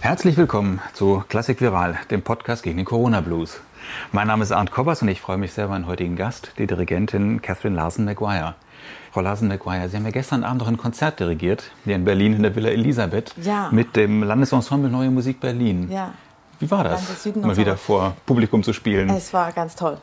[0.00, 3.60] Herzlich willkommen zu Klassik Viral, dem Podcast gegen den Corona Blues.
[4.12, 6.66] Mein Name ist Arndt Koppers und ich freue mich sehr über meinen heutigen Gast, die
[6.66, 8.54] Dirigentin Catherine Larsen-McGuire.
[9.12, 12.42] Frau Larsen-McGuire, Sie haben ja gestern Abend noch ein Konzert dirigiert, hier in Berlin in
[12.42, 13.68] der Villa Elisabeth, ja.
[13.72, 15.90] mit dem Landesensemble Neue Musik Berlin.
[15.90, 16.12] Ja.
[16.58, 19.10] Wie war das, mal wieder vor Publikum zu spielen?
[19.10, 19.98] Es war ganz toll.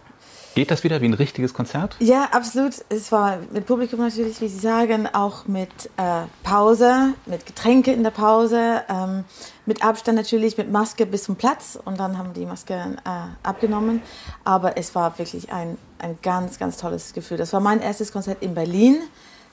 [0.56, 1.96] Geht das wieder wie ein richtiges Konzert?
[2.00, 2.74] Ja, absolut.
[2.90, 8.04] Es war mit Publikum natürlich, wie Sie sagen, auch mit äh, Pause, mit Getränke in
[8.04, 9.24] der Pause, ähm,
[9.66, 13.10] mit Abstand natürlich, mit Maske bis zum Platz und dann haben die Maske äh,
[13.42, 14.04] abgenommen.
[14.44, 17.38] Aber es war wirklich ein, ein ganz, ganz tolles Gefühl.
[17.38, 18.98] Das war mein erstes Konzert in Berlin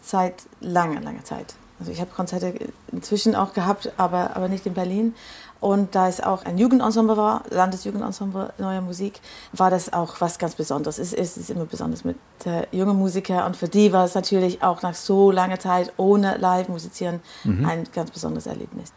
[0.03, 1.55] seit langer, langer Zeit.
[1.79, 2.53] Also ich habe Konzerte
[2.93, 5.15] inzwischen auch gehabt, aber, aber nicht in Berlin.
[5.61, 9.21] Und da es auch ein Jugendensemble war, Landesjugendensemble Neue Musik,
[9.53, 10.99] war das auch was ganz Besonderes.
[10.99, 13.47] Es ist, es ist immer besonders mit äh, jungen Musikern.
[13.47, 17.67] Und für die war es natürlich auch nach so langer Zeit ohne Live-Musizieren mhm.
[17.67, 18.93] ein ganz besonderes Erlebnis.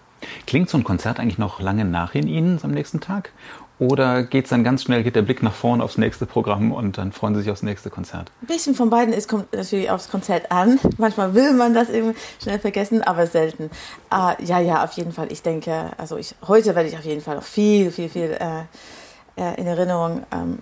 [0.47, 3.31] Klingt so ein Konzert eigentlich noch lange nach in Ihnen am nächsten Tag?
[3.79, 6.97] Oder geht es dann ganz schnell, geht der Blick nach vorne aufs nächste Programm und
[6.97, 8.31] dann freuen Sie sich aufs nächste Konzert?
[8.41, 9.13] Ein bisschen von beiden.
[9.13, 10.79] Es kommt natürlich aufs Konzert an.
[10.97, 13.71] Manchmal will man das irgendwie schnell vergessen, aber selten.
[14.13, 15.31] Uh, ja, ja, auf jeden Fall.
[15.31, 19.41] Ich denke, also ich, heute werde ich auf jeden Fall noch viel, viel, viel äh,
[19.41, 20.59] äh in Erinnerung ähm,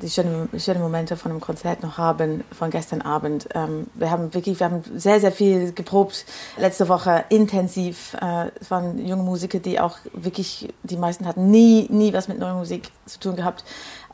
[0.00, 3.48] die schönen, schönen Momente von einem Konzert noch haben, von gestern Abend.
[3.54, 6.24] Ähm, wir haben wirklich, wir haben sehr, sehr viel geprobt.
[6.56, 8.14] Letzte Woche intensiv.
[8.20, 12.38] Äh, es waren junge Musiker, die auch wirklich, die meisten hatten nie, nie was mit
[12.38, 13.64] neuer Musik zu tun gehabt.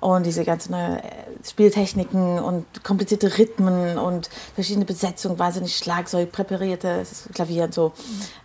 [0.00, 1.10] Und diese ganzen neue äh,
[1.42, 7.92] Spieltechniken und komplizierte Rhythmen und verschiedene Besetzungen, wahnsinnig Schlagzeug, präparierte Klavier und so.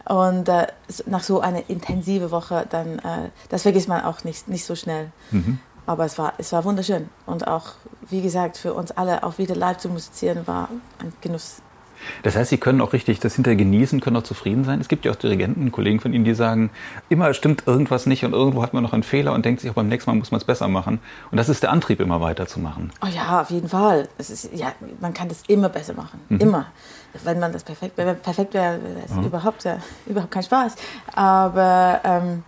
[0.05, 0.67] Und äh,
[1.05, 5.11] nach so einer intensive Woche, dann, äh, das vergisst man auch nicht, nicht so schnell.
[5.31, 5.59] Mhm.
[5.85, 7.09] Aber es war, es war wunderschön.
[7.25, 7.73] Und auch,
[8.09, 11.61] wie gesagt, für uns alle auch wieder live zu musizieren, war ein Genuss.
[12.23, 14.79] Das heißt, Sie können auch richtig das hinterher genießen, können auch zufrieden sein.
[14.79, 16.69] Es gibt ja auch Dirigenten, Kollegen von Ihnen, die sagen,
[17.09, 19.75] immer stimmt irgendwas nicht und irgendwo hat man noch einen Fehler und denkt sich, auch
[19.75, 20.99] beim nächsten Mal muss man es besser machen.
[21.31, 22.91] Und das ist der Antrieb, immer weiterzumachen.
[23.03, 24.07] Oh ja, auf jeden Fall.
[24.17, 26.19] Es ist, ja, man kann das immer besser machen.
[26.29, 26.39] Mhm.
[26.39, 26.65] Immer.
[27.23, 29.25] Wenn man das perfekt, wenn perfekt wäre, wäre es mhm.
[29.25, 30.75] überhaupt, äh, überhaupt kein Spaß.
[31.13, 32.43] Aber ähm,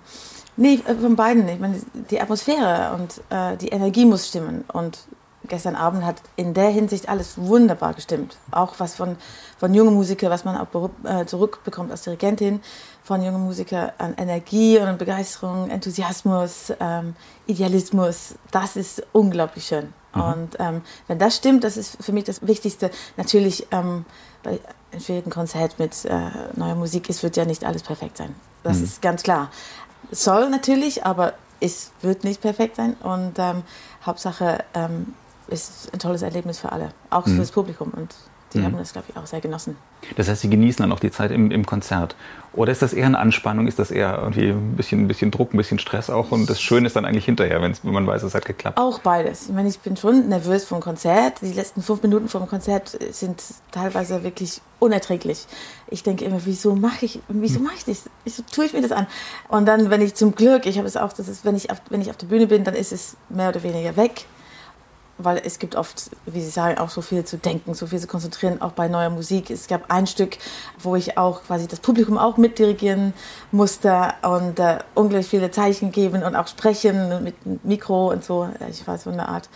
[0.58, 1.48] Nee, äh, von beiden.
[1.48, 4.66] Ich meine, die Atmosphäre und äh, die Energie muss stimmen.
[4.72, 5.00] Und
[5.48, 8.38] gestern Abend hat in der Hinsicht alles wunderbar gestimmt.
[8.52, 9.18] Auch was von,
[9.58, 12.62] von jungen Musikern, was man auch äh, zurückbekommt als Dirigentin,
[13.04, 17.16] von jungen Musikern an Energie und Begeisterung, Enthusiasmus, ähm,
[17.48, 18.36] Idealismus.
[18.52, 19.94] Das ist unglaublich schön.
[20.14, 20.22] Mhm.
[20.22, 22.92] Und ähm, wenn das stimmt, das ist für mich das Wichtigste.
[23.18, 24.06] Natürlich ähm,
[24.44, 24.60] bei
[24.92, 26.20] einem schwierigen Konzert mit äh,
[26.56, 28.36] neuer Musik, es wird ja nicht alles perfekt sein.
[28.64, 28.84] Das mhm.
[28.84, 29.50] ist ganz klar
[30.12, 32.96] soll natürlich, aber es wird nicht perfekt sein.
[33.02, 33.64] Und ähm,
[34.06, 35.14] Hauptsache ähm,
[35.48, 37.32] ist ein tolles Erlebnis für alle, auch mhm.
[37.32, 37.92] für das Publikum.
[37.96, 38.14] Und
[38.54, 38.66] die mhm.
[38.66, 39.78] haben das, glaube ich, auch sehr genossen.
[40.16, 42.16] Das heißt, Sie genießen dann auch die Zeit im, im, Konzert.
[42.54, 43.68] Oder ist das eher eine Anspannung?
[43.68, 46.32] Ist das eher irgendwie ein bisschen, ein bisschen Druck, ein bisschen Stress auch?
[46.32, 48.78] Und das Schöne ist dann eigentlich hinterher, wenn man weiß, es hat geklappt?
[48.78, 49.48] Auch beides.
[49.48, 51.42] Ich meine, ich bin schon nervös vor dem Konzert.
[51.42, 53.42] Die letzten fünf Minuten vor dem Konzert sind
[53.72, 55.46] teilweise wirklich unerträglich.
[55.88, 58.10] Ich denke immer, wieso mache ich, wieso mache ich das?
[58.26, 59.08] Wieso tue ich mir das an?
[59.48, 61.82] Und dann, wenn ich zum Glück, ich habe es auch, das ist, wenn ich auf,
[61.90, 64.26] wenn ich auf der Bühne bin, dann ist es mehr oder weniger weg
[65.24, 68.08] weil es gibt oft, wie Sie sagen, auch so viel zu denken, so viel zu
[68.08, 69.50] konzentrieren, auch bei neuer Musik.
[69.50, 70.38] Es gab ein Stück,
[70.80, 73.14] wo ich auch quasi das Publikum auch mitdirigieren
[73.52, 78.50] musste und äh, unglaublich viele Zeichen geben und auch sprechen mit Mikro und so.
[78.70, 79.50] Ich war so eine Art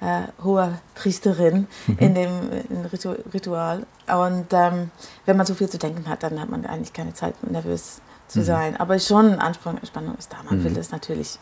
[0.00, 1.98] äh, hohe Priesterin mhm.
[1.98, 2.30] in dem
[2.68, 3.86] in Ritu Ritual.
[4.08, 4.90] Und ähm,
[5.26, 8.40] wenn man so viel zu denken hat, dann hat man eigentlich keine Zeit, nervös zu
[8.40, 8.44] mhm.
[8.44, 8.76] sein.
[8.78, 9.80] Aber schon Anspannung
[10.18, 10.38] ist da.
[10.48, 10.64] Man mhm.
[10.64, 11.38] will das natürlich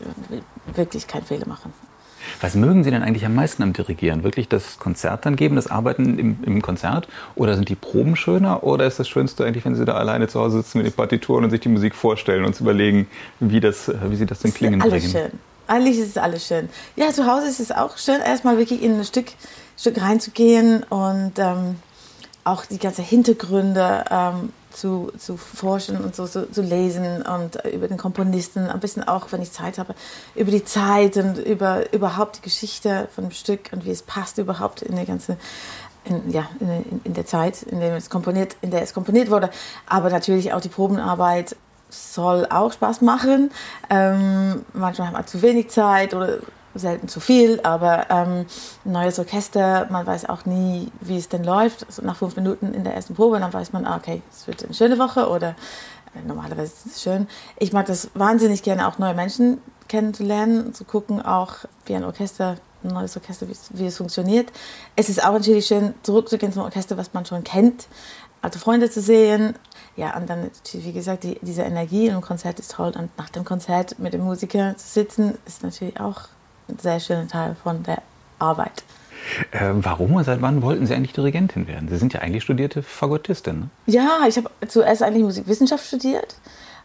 [0.73, 1.73] wirklich keinen Fehler machen.
[2.39, 4.23] Was mögen Sie denn eigentlich am meisten am Dirigieren?
[4.23, 7.07] Wirklich das Konzert dann geben, das Arbeiten im, im, Konzert?
[7.35, 8.63] Oder sind die Proben schöner?
[8.63, 11.43] Oder ist das Schönste eigentlich, wenn Sie da alleine zu Hause sitzen mit den Partituren
[11.43, 13.07] und sich die Musik vorstellen und überlegen,
[13.39, 15.11] wie, das, wie Sie das denn klingen alles bringen?
[15.11, 15.39] Schön.
[15.67, 16.69] Eigentlich ist es alles schön.
[16.95, 19.27] Ja, zu Hause ist es auch schön, erstmal wirklich in ein Stück,
[19.77, 21.75] Stück reinzugehen und ähm,
[22.43, 27.87] auch die ganzen Hintergründe ähm, zu, zu forschen und so zu, zu lesen und über
[27.87, 29.95] den Komponisten, ein bisschen auch, wenn ich Zeit habe,
[30.35, 34.37] über die Zeit und über überhaupt die Geschichte von dem Stück und wie es passt
[34.37, 35.37] überhaupt in der ganzen
[36.03, 39.51] in, ja, in, in der Zeit, in der, es komponiert, in der es komponiert wurde.
[39.85, 41.55] Aber natürlich auch die Probenarbeit
[41.89, 43.51] soll auch Spaß machen.
[43.89, 46.39] Ähm, manchmal hat man zu wenig Zeit oder
[46.75, 48.45] selten zu viel, aber ähm,
[48.85, 51.85] ein neues Orchester, man weiß auch nie, wie es denn läuft.
[51.85, 54.63] Also nach fünf Minuten in der ersten Probe, dann weiß man, ah, okay, es wird
[54.63, 55.55] eine schöne Woche oder
[56.15, 57.27] äh, normalerweise ist es schön.
[57.57, 62.57] Ich mag das wahnsinnig gerne, auch neue Menschen kennenzulernen, zu gucken, auch wie ein Orchester,
[62.83, 64.51] ein neues Orchester, wie, wie es funktioniert.
[64.95, 67.87] Es ist auch natürlich schön, zurückzugehen zum Orchester, was man schon kennt,
[68.41, 69.55] alte Freunde zu sehen.
[69.95, 72.93] ja, und dann, wie gesagt, die, diese Energie im Konzert ist toll.
[72.97, 76.21] Und nach dem Konzert mit dem Musiker zu sitzen, ist natürlich auch
[76.79, 78.01] sehr schöner Teil von der
[78.39, 78.83] Arbeit.
[79.51, 81.87] Äh, warum und seit wann wollten Sie eigentlich Dirigentin werden?
[81.89, 83.59] Sie sind ja eigentlich studierte Fagottistin.
[83.59, 83.69] Ne?
[83.85, 86.35] Ja, ich habe zuerst eigentlich Musikwissenschaft studiert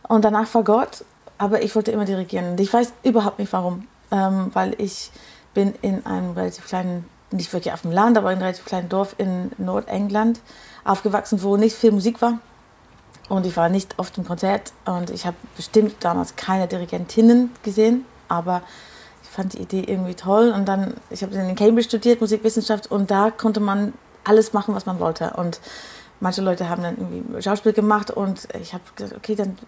[0.08, 1.04] und danach Fagott,
[1.38, 2.56] aber ich wollte immer dirigieren.
[2.58, 5.10] Ich weiß überhaupt nicht warum, ähm, weil ich
[5.54, 8.88] bin in einem relativ kleinen, nicht wirklich auf dem Land, aber in einem relativ kleinen
[8.88, 10.40] Dorf in Nordengland
[10.84, 12.38] aufgewachsen, wo nicht viel Musik war.
[13.28, 18.04] Und ich war nicht oft im Konzert und ich habe bestimmt damals keine Dirigentinnen gesehen,
[18.28, 18.62] aber
[19.36, 20.50] fand die Idee irgendwie toll.
[20.50, 23.92] Und dann, ich habe in Cambridge studiert, Musikwissenschaft, und da konnte man
[24.24, 25.34] alles machen, was man wollte.
[25.36, 25.60] Und
[26.20, 29.58] manche Leute haben dann irgendwie Schauspiel gemacht und ich habe gesagt, okay, dann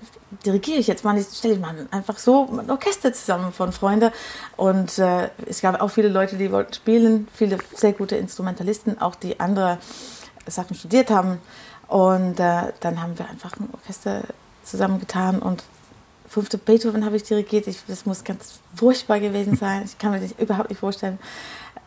[0.46, 4.10] dirigiere ich jetzt mal, stelle ich mal einfach so ein Orchester zusammen von Freunden.
[4.56, 9.14] Und äh, es gab auch viele Leute, die wollten spielen, viele sehr gute Instrumentalisten, auch
[9.14, 9.78] die andere
[10.46, 11.38] Sachen studiert haben.
[11.86, 14.22] Und äh, dann haben wir einfach ein Orchester
[14.64, 15.62] zusammengetan und
[16.28, 17.66] fünfte Beethoven habe ich dirigiert.
[17.66, 19.82] Ich, das muss ganz furchtbar gewesen sein.
[19.84, 21.18] Ich kann mir das überhaupt nicht vorstellen,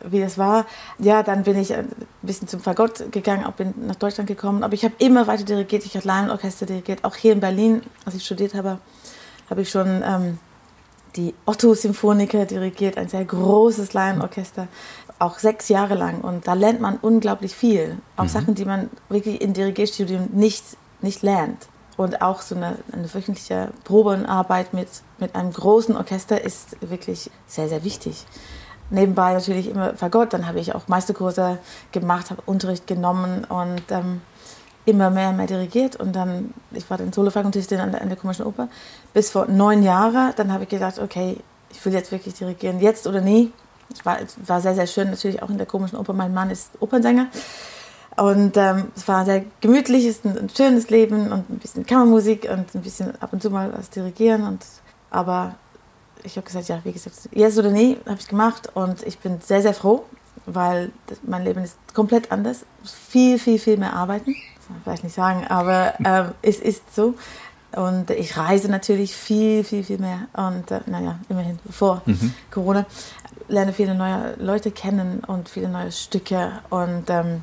[0.04, 0.66] wie das war.
[0.98, 1.88] Ja, dann bin ich ein
[2.22, 4.62] bisschen zum Fagott gegangen, auch bin nach Deutschland gekommen.
[4.64, 5.86] Aber ich habe immer weiter dirigiert.
[5.86, 7.04] Ich habe Laienorchester dirigiert.
[7.04, 8.78] Auch hier in Berlin, als ich studiert habe,
[9.48, 10.38] habe ich schon ähm,
[11.16, 14.68] die Otto-Symphoniker dirigiert, ein sehr großes Laienorchester
[15.22, 16.20] auch sechs Jahre lang.
[16.20, 17.98] Und da lernt man unglaublich viel.
[18.16, 18.28] Auch mhm.
[18.28, 20.64] Sachen, die man wirklich im Dirigierstudium nicht,
[21.00, 21.68] nicht lernt.
[21.96, 27.68] Und auch so eine, eine wöchentliche Probenarbeit mit, mit einem großen Orchester ist wirklich sehr,
[27.68, 28.26] sehr wichtig.
[28.90, 31.58] Nebenbei natürlich immer Fagott, dann habe ich auch Meisterkurse
[31.92, 34.20] gemacht, habe Unterricht genommen und ähm,
[34.84, 35.96] immer mehr und mehr dirigiert.
[35.96, 38.68] Und dann, ich war dann Solofagotistin an der, an der Komischen Oper
[39.12, 40.32] bis vor neun Jahren.
[40.36, 41.38] Dann habe ich gedacht, okay,
[41.70, 43.52] ich will jetzt wirklich dirigieren, jetzt oder nie
[43.92, 46.12] es war, war sehr, sehr schön, natürlich auch in der komischen Oper.
[46.12, 47.28] Mein Mann ist Opernsänger.
[48.16, 51.86] Und ähm, es war sehr gemütlich, es ist ein, ein, schönes Leben und ein bisschen
[51.86, 54.46] Kammermusik und ein bisschen ab und zu mal was dirigieren.
[54.46, 54.64] Und,
[55.10, 55.54] aber
[56.22, 59.40] ich habe gesagt, ja, wie gesagt, jetzt oder nie, habe ich gemacht und ich bin
[59.40, 60.04] sehr, sehr froh,
[60.46, 60.92] weil
[61.22, 62.66] mein Leben ist komplett anders.
[62.84, 64.34] Viel, viel, viel mehr arbeiten.
[64.56, 67.14] Das kann man vielleicht nicht sagen, aber äh, es ist so.
[67.74, 70.26] Und ich reise natürlich viel, viel, viel mehr.
[70.34, 72.34] Und äh, naja, immerhin vor mhm.
[72.50, 72.84] Corona
[73.48, 77.42] lerne viele neue Leute kennen und viele neue Stücke und ähm,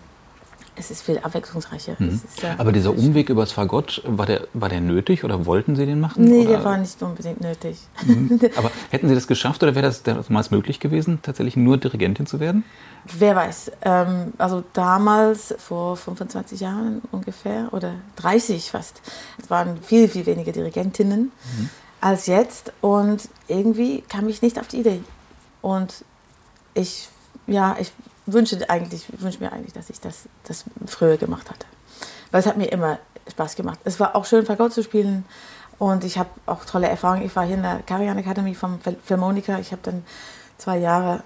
[0.80, 1.96] es ist viel abwechslungsreicher.
[2.00, 2.10] Mhm.
[2.10, 5.86] Ist, äh, Aber dieser Umweg übers Fagott, war der, war der nötig oder wollten Sie
[5.86, 6.24] den machen?
[6.24, 6.50] Nee, oder?
[6.50, 7.78] der war nicht unbedingt nötig.
[8.06, 8.40] Mhm.
[8.56, 12.40] Aber hätten Sie das geschafft oder wäre das damals möglich gewesen, tatsächlich nur Dirigentin zu
[12.40, 12.64] werden?
[13.06, 13.72] Wer weiß.
[13.82, 19.02] Ähm, also damals, vor 25 Jahren ungefähr, oder 30 fast,
[19.42, 21.70] es waren viel, viel weniger Dirigentinnen mhm.
[22.00, 22.72] als jetzt.
[22.82, 25.02] Und irgendwie kam ich nicht auf die Idee.
[25.62, 26.06] Und
[26.74, 27.10] ich,
[27.48, 27.92] ja, ich
[28.34, 31.66] wünsche eigentlich, wünsche mir eigentlich, dass ich das, das früher gemacht hatte.
[32.32, 33.00] Weil es hat mir immer
[33.30, 33.80] Spaß gemacht.
[33.84, 35.26] Es war auch schön, Fagott zu spielen.
[35.78, 37.26] Und ich habe auch tolle Erfahrungen.
[37.26, 39.60] Ich war hier in der Karajan Academy vom Philharmoniker.
[39.60, 40.04] Ich habe dann
[40.58, 41.24] zwei Jahre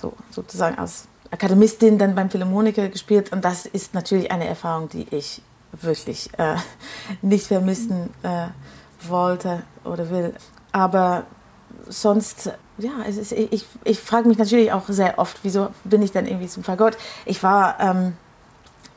[0.00, 3.32] so, sozusagen als Akademistin dann beim Philharmoniker gespielt.
[3.32, 5.42] Und das ist natürlich eine Erfahrung, die ich
[5.72, 6.56] wirklich äh,
[7.22, 8.48] nicht vermissen äh,
[9.08, 10.34] wollte oder will.
[10.72, 11.24] Aber
[11.88, 16.12] sonst ja, es ist, ich, ich frage mich natürlich auch sehr oft, wieso bin ich
[16.12, 16.96] dann irgendwie zum Fagott?
[17.24, 18.14] Ich war ähm,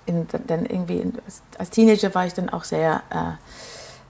[0.06, 1.14] in, dann irgendwie in,
[1.58, 3.34] als Teenager war ich dann auch sehr äh,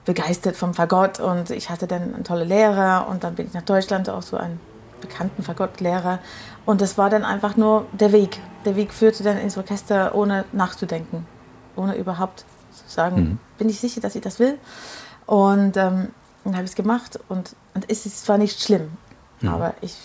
[0.06, 3.62] begeistert vom Fagott und ich hatte dann einen tolle Lehrer und dann bin ich nach
[3.62, 4.58] Deutschland auch so einen
[5.02, 6.18] bekannten Fagottlehrer
[6.64, 8.40] und das war dann einfach nur der Weg.
[8.64, 11.26] Der Weg führte dann ins Orchester ohne nachzudenken,
[11.76, 13.38] ohne überhaupt zu sagen, mhm.
[13.58, 14.58] bin ich sicher, dass ich das will
[15.26, 16.08] und ähm,
[16.44, 18.90] dann habe ich es gemacht und, und es ist zwar nicht schlimm,
[19.40, 19.48] Mhm.
[19.48, 19.96] Aber ich,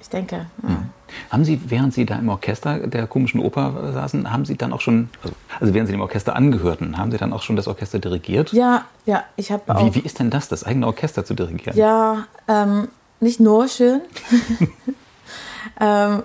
[0.00, 0.46] ich denke.
[0.62, 0.68] Ja.
[0.68, 0.90] Mhm.
[1.30, 4.80] Haben Sie, während Sie da im Orchester der komischen Oper saßen, haben Sie dann auch
[4.80, 7.98] schon, also, also während Sie dem Orchester angehörten, haben Sie dann auch schon das Orchester
[7.98, 8.52] dirigiert?
[8.52, 9.84] Ja, ja, ich habe auch.
[9.84, 11.76] Wie, wie ist denn das, das eigene Orchester zu dirigieren?
[11.76, 12.88] Ja, ähm,
[13.20, 14.00] nicht nur schön.
[15.80, 16.22] ähm,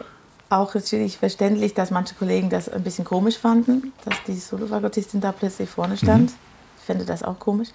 [0.49, 5.33] auch natürlich verständlich, dass manche Kollegen das ein bisschen komisch fanden, dass die Solofagottistin da
[5.33, 6.31] plötzlich vorne stand.
[6.31, 6.46] Mhm
[6.87, 7.69] finde das auch komisch.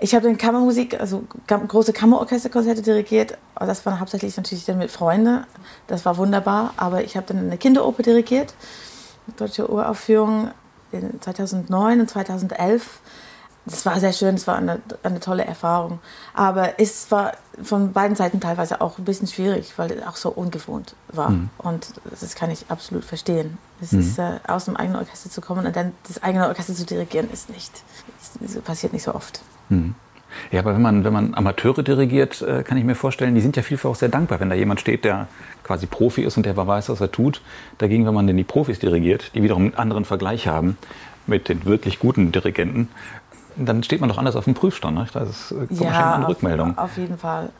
[0.00, 3.38] Ich habe dann Kammermusik, also große Kammerorchesterkonzerte dirigiert.
[3.54, 5.44] Das war hauptsächlich natürlich dann mit Freunden.
[5.86, 6.72] Das war wunderbar.
[6.76, 8.54] Aber ich habe dann eine Kinderoper dirigiert,
[9.36, 10.50] deutsche Uraufführung
[10.90, 13.00] in 2009 und 2011
[13.66, 15.98] das war sehr schön, es war eine, eine tolle Erfahrung.
[16.34, 17.32] Aber es war
[17.62, 21.30] von beiden Seiten teilweise auch ein bisschen schwierig, weil es auch so ungewohnt war.
[21.30, 21.50] Mhm.
[21.58, 23.58] Und das kann ich absolut verstehen.
[23.80, 24.00] Es mhm.
[24.00, 27.28] ist, äh, aus dem eigenen Orchester zu kommen und dann das eigene Orchester zu dirigieren,
[27.32, 27.82] ist nicht,
[28.40, 29.40] das passiert nicht so oft.
[29.68, 29.96] Mhm.
[30.50, 33.56] Ja, aber wenn man, wenn man Amateure dirigiert, äh, kann ich mir vorstellen, die sind
[33.56, 35.28] ja vielfach auch sehr dankbar, wenn da jemand steht, der
[35.64, 37.40] quasi Profi ist und der weiß, was er tut.
[37.78, 40.76] Dagegen, wenn man denn die Profis dirigiert, die wiederum einen anderen Vergleich haben
[41.26, 42.88] mit den wirklich guten Dirigenten,
[43.56, 44.96] dann steht man doch anders auf dem Prüfstand.
[44.96, 45.06] Ne?
[45.12, 46.76] Das ist, kommt ja, eine Rückmeldung.
[46.76, 47.50] Auf, auf jeden Fall.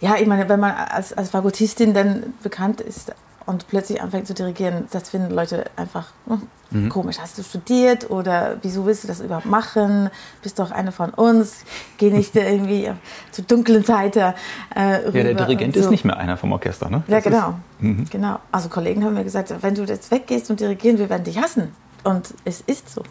[0.00, 3.12] Ja, ich meine, wenn man als, als Fagottistin dann bekannt ist
[3.46, 6.88] und plötzlich anfängt zu dirigieren, das finden Leute einfach hm, mhm.
[6.88, 7.18] komisch.
[7.18, 10.08] Hast du studiert oder wieso willst du das überhaupt machen?
[10.42, 11.64] Bist doch eine von uns.
[11.98, 12.90] Geh nicht irgendwie
[13.30, 14.34] zu dunklen Seite
[14.74, 15.80] äh, Ja, der Dirigent so.
[15.80, 17.02] ist nicht mehr einer vom Orchester, ne?
[17.06, 17.48] Das ja, genau.
[17.48, 18.04] Ist, mhm.
[18.10, 18.38] genau.
[18.52, 21.72] Also Kollegen haben mir gesagt, wenn du jetzt weggehst und dirigieren, wir werden dich hassen.
[22.04, 23.02] Und es ist so.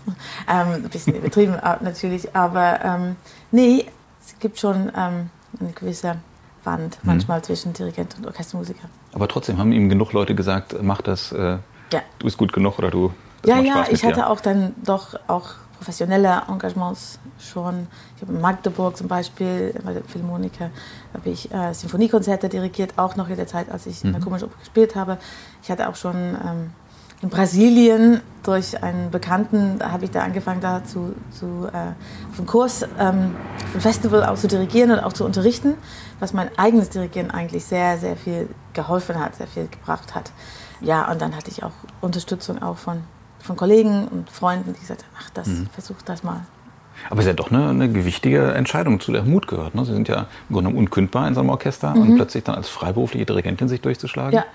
[0.48, 3.15] Ähm, ein bisschen übertrieben natürlich, aber ähm,
[3.51, 3.86] nee,
[4.22, 5.29] es gibt schon ähm,
[5.60, 6.17] eine gewisse
[6.63, 7.08] Wand mhm.
[7.08, 8.89] manchmal zwischen Dirigent und Orchestermusiker.
[9.13, 11.58] Aber trotzdem haben ihm genug Leute gesagt, mach das, äh,
[11.91, 12.01] ja.
[12.19, 13.13] du bist gut genug oder du.
[13.46, 17.88] ja, ja, ich hatte auch dann doch auch professionelle Engagements schon.
[18.15, 20.72] Ich habe in Magdeburg zum Beispiel, bei der Philharmoniker,
[21.13, 24.10] habe ich äh, Sinfoniekonzerte dirigiert, auch noch in der Zeit, als ich mhm.
[24.10, 24.25] in der mhm.
[24.25, 25.17] Komischen Oper gespielt habe.
[25.63, 26.72] Ich hatte auch schon ähm,
[27.21, 31.91] in Brasilien durch einen Bekannten, da habe ich da angefangen, da zu, zu äh,
[32.31, 33.35] auf einem Kurs, ähm,
[33.65, 35.75] auf einem Festival auch zu dirigieren und auch zu unterrichten,
[36.19, 40.31] was mein eigenes Dirigieren eigentlich sehr, sehr viel geholfen hat, sehr viel gebracht hat.
[40.81, 43.03] Ja, und dann hatte ich auch Unterstützung auch von,
[43.39, 45.67] von Kollegen und Freunden, die gesagt haben, ach, das, mhm.
[45.73, 46.45] versuch das mal.
[47.10, 49.75] Aber es ist ja doch eine, eine, gewichtige Entscheidung, zu der Mut gehört.
[49.75, 49.86] Ne?
[49.86, 52.01] Sie sind ja im Grunde unkündbar in so einem Orchester mhm.
[52.01, 54.34] und plötzlich dann als freiberufliche Dirigentin sich durchzuschlagen.
[54.34, 54.46] Ja,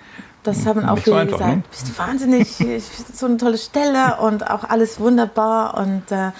[0.42, 1.56] das haben auch viele gesagt.
[1.56, 1.62] Ne?
[1.70, 2.48] Bist du wahnsinnig,
[3.12, 6.30] so eine tolle Stelle und auch alles wunderbar und, äh,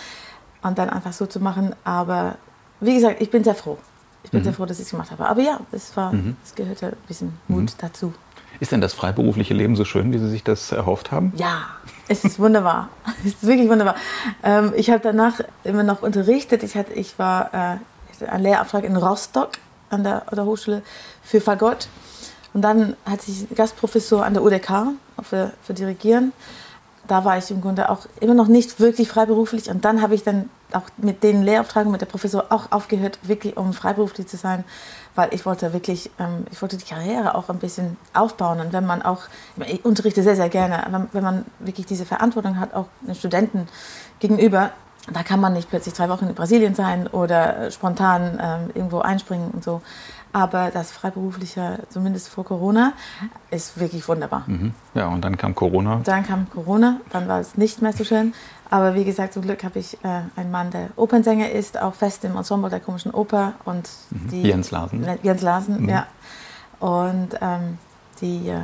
[0.63, 1.75] und dann einfach so zu machen.
[1.85, 2.37] Aber
[2.81, 3.79] wie gesagt, ich bin sehr froh.
[4.25, 4.45] Ich bin mhm.
[4.45, 5.27] sehr froh, dass ich es gemacht habe.
[5.27, 6.37] Aber ja, es, war, mhm.
[6.45, 7.69] es gehörte ein bisschen Mut mhm.
[7.79, 8.15] dazu.
[8.64, 11.35] Ist denn das freiberufliche Leben so schön, wie Sie sich das erhofft haben?
[11.37, 11.66] Ja,
[12.09, 12.88] es ist wunderbar.
[13.21, 13.94] es ist wirklich wunderbar.
[14.42, 16.62] Ähm, ich habe danach immer noch unterrichtet.
[16.62, 19.50] Ich, hatte, ich war äh, einen Lehrauftrag in Rostock
[19.90, 20.80] an der, an der Hochschule
[21.23, 21.88] für Fagott.
[22.54, 26.33] Und dann hatte ich Gastprofessor an der UDK für, für Dirigieren.
[27.06, 29.68] Da war ich im Grunde auch immer noch nicht wirklich freiberuflich.
[29.68, 33.59] Und dann habe ich dann auch mit den Lehrauftragen mit der Professor auch aufgehört, wirklich
[33.59, 34.64] um freiberuflich zu sein,
[35.14, 38.61] weil ich wollte wirklich, ähm, ich wollte die Karriere auch ein bisschen aufbauen.
[38.61, 39.23] Und wenn man auch,
[39.66, 43.68] ich unterrichte sehr, sehr gerne, wenn, wenn man wirklich diese Verantwortung hat, auch den Studenten
[44.18, 44.71] gegenüber,
[45.12, 49.50] da kann man nicht plötzlich drei Wochen in Brasilien sein oder spontan ähm, irgendwo einspringen
[49.50, 49.83] und so.
[50.35, 52.93] Aber das Freiberufliche, zumindest vor Corona,
[53.53, 54.43] ist wirklich wunderbar.
[54.49, 54.75] Mhm.
[54.93, 56.00] Ja, und dann kam Corona.
[56.03, 58.35] Dann kam Corona, dann war es nicht mehr so schön.
[58.69, 62.25] Aber wie gesagt, zum Glück habe ich äh, einen Mann, der Opernsänger ist, auch fest
[62.25, 63.53] im Ensemble der Komischen Oper.
[63.64, 64.29] Und mhm.
[64.29, 65.07] die, Jens Larsen.
[65.23, 65.88] Jens Larsen, mhm.
[65.88, 66.07] ja.
[66.81, 67.79] Und ähm,
[68.21, 68.62] die äh,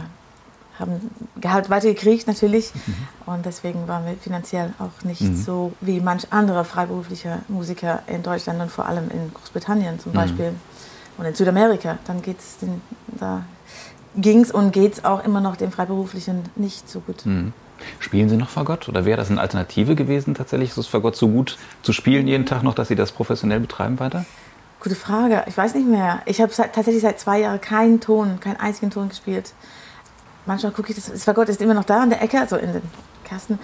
[0.81, 2.73] haben Gehalt weitergekriegt natürlich.
[2.75, 2.95] Mhm.
[3.27, 5.37] Und deswegen waren wir finanziell auch nicht mhm.
[5.37, 10.19] so wie manch andere freiberufliche Musiker in Deutschland und vor allem in Großbritannien zum mhm.
[11.21, 13.45] Und in Südamerika, dann geht's den, da
[14.17, 17.27] ging es und geht es auch immer noch den Freiberuflichen nicht so gut.
[17.27, 17.53] Mhm.
[17.99, 21.59] Spielen Sie noch Fagott oder wäre das eine Alternative gewesen, tatsächlich ist Fagott so gut
[21.83, 24.25] zu spielen jeden Tag noch, dass Sie das professionell betreiben weiter?
[24.81, 25.45] Gute Frage.
[25.47, 26.23] Ich weiß nicht mehr.
[26.25, 29.53] Ich habe tatsächlich seit zwei Jahren keinen Ton, keinen einzigen Ton gespielt.
[30.47, 32.73] Manchmal gucke ich, das, das Fagott ist immer noch da in der Ecke, also in
[32.73, 32.83] den
[33.25, 33.59] Kasten.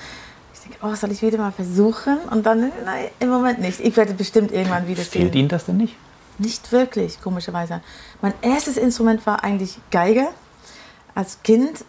[0.53, 2.19] Ich denke, oh, soll ich wieder mal versuchen?
[2.31, 3.81] Und dann, nein, im Moment nicht.
[3.81, 5.25] Ich werde bestimmt irgendwann wieder spielen.
[5.25, 5.97] Fehlt Ihnen das denn nicht?
[6.39, 7.81] Nicht wirklich, komischerweise.
[8.21, 10.29] Mein erstes Instrument war eigentlich Geige
[11.15, 11.85] als Kind.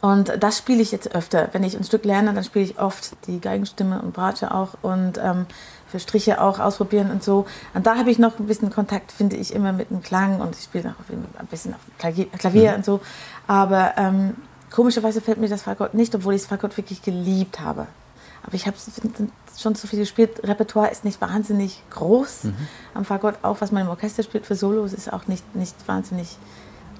[0.00, 1.50] Und das spiele ich jetzt öfter.
[1.52, 5.18] Wenn ich ein Stück lerne, dann spiele ich oft die Geigenstimme und Bratsche auch und
[5.18, 5.46] ähm,
[5.86, 7.46] für Striche auch ausprobieren und so.
[7.74, 10.56] Und da habe ich noch ein bisschen Kontakt, finde ich, immer mit dem Klang und
[10.56, 10.94] ich spiele noch
[11.38, 12.76] ein bisschen auf Klavier, Klavier mhm.
[12.78, 13.00] und so.
[13.46, 14.34] Aber ähm,
[14.70, 17.86] komischerweise fällt mir das Fagott nicht, obwohl ich das Fagott wirklich geliebt habe.
[18.44, 18.76] Aber ich habe
[19.62, 20.42] schon zu viel gespielt.
[20.44, 22.54] Repertoire ist nicht wahnsinnig groß mhm.
[22.94, 23.36] am Fagott.
[23.42, 26.36] Auch was man im Orchester spielt für Solos ist auch nicht, nicht wahnsinnig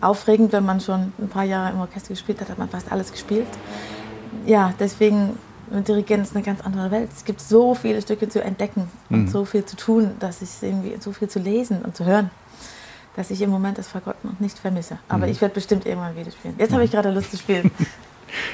[0.00, 0.52] aufregend.
[0.52, 3.46] Wenn man schon ein paar Jahre im Orchester gespielt hat, hat man fast alles gespielt.
[4.46, 5.38] Ja, deswegen
[5.70, 7.10] mit Dirigent ist eine ganz andere Welt.
[7.14, 9.16] Es gibt so viele Stücke zu entdecken mhm.
[9.16, 12.30] und so viel zu tun, dass ich irgendwie so viel zu lesen und zu hören,
[13.16, 14.98] dass ich im Moment das Fagott noch nicht vermisse.
[15.08, 15.32] Aber mhm.
[15.32, 16.54] ich werde bestimmt irgendwann wieder spielen.
[16.58, 17.70] Jetzt habe ich gerade Lust zu spielen.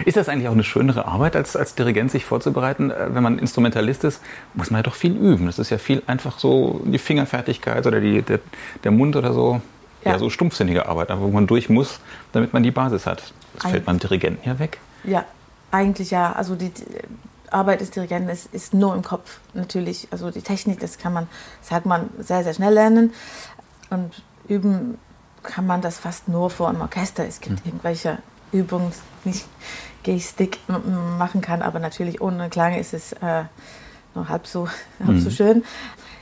[0.04, 2.90] Ist das eigentlich auch eine schönere Arbeit, als, als Dirigent sich vorzubereiten?
[2.90, 4.22] Äh, wenn man Instrumentalist ist,
[4.54, 5.46] muss man ja doch viel üben.
[5.46, 8.40] Das ist ja viel einfach so die Fingerfertigkeit oder die, der,
[8.84, 9.60] der Mund oder so.
[10.04, 10.12] Ja.
[10.12, 12.00] ja so stumpfsinnige Arbeit, wo man durch muss,
[12.32, 13.32] damit man die Basis hat.
[13.54, 14.78] Das Eig fällt beim Dirigenten ja weg.
[15.04, 15.24] Ja,
[15.72, 16.32] eigentlich ja.
[16.32, 16.70] Also die,
[17.52, 20.08] Arbeit des Dirigenten ist, ist nur im Kopf natürlich.
[20.10, 21.28] Also die Technik, das kann man,
[21.60, 23.12] sagt man, sehr, sehr schnell lernen.
[23.90, 24.98] Und üben
[25.42, 27.26] kann man das fast nur vor einem Orchester.
[27.26, 27.72] Es gibt mhm.
[27.72, 28.18] irgendwelche
[28.52, 28.92] Übungen,
[29.24, 29.46] nicht
[30.08, 30.58] Gestik
[31.18, 33.44] machen kann, aber natürlich ohne Klang ist es äh,
[34.14, 34.66] nur halb so,
[35.00, 35.20] halb mhm.
[35.20, 35.64] so schön.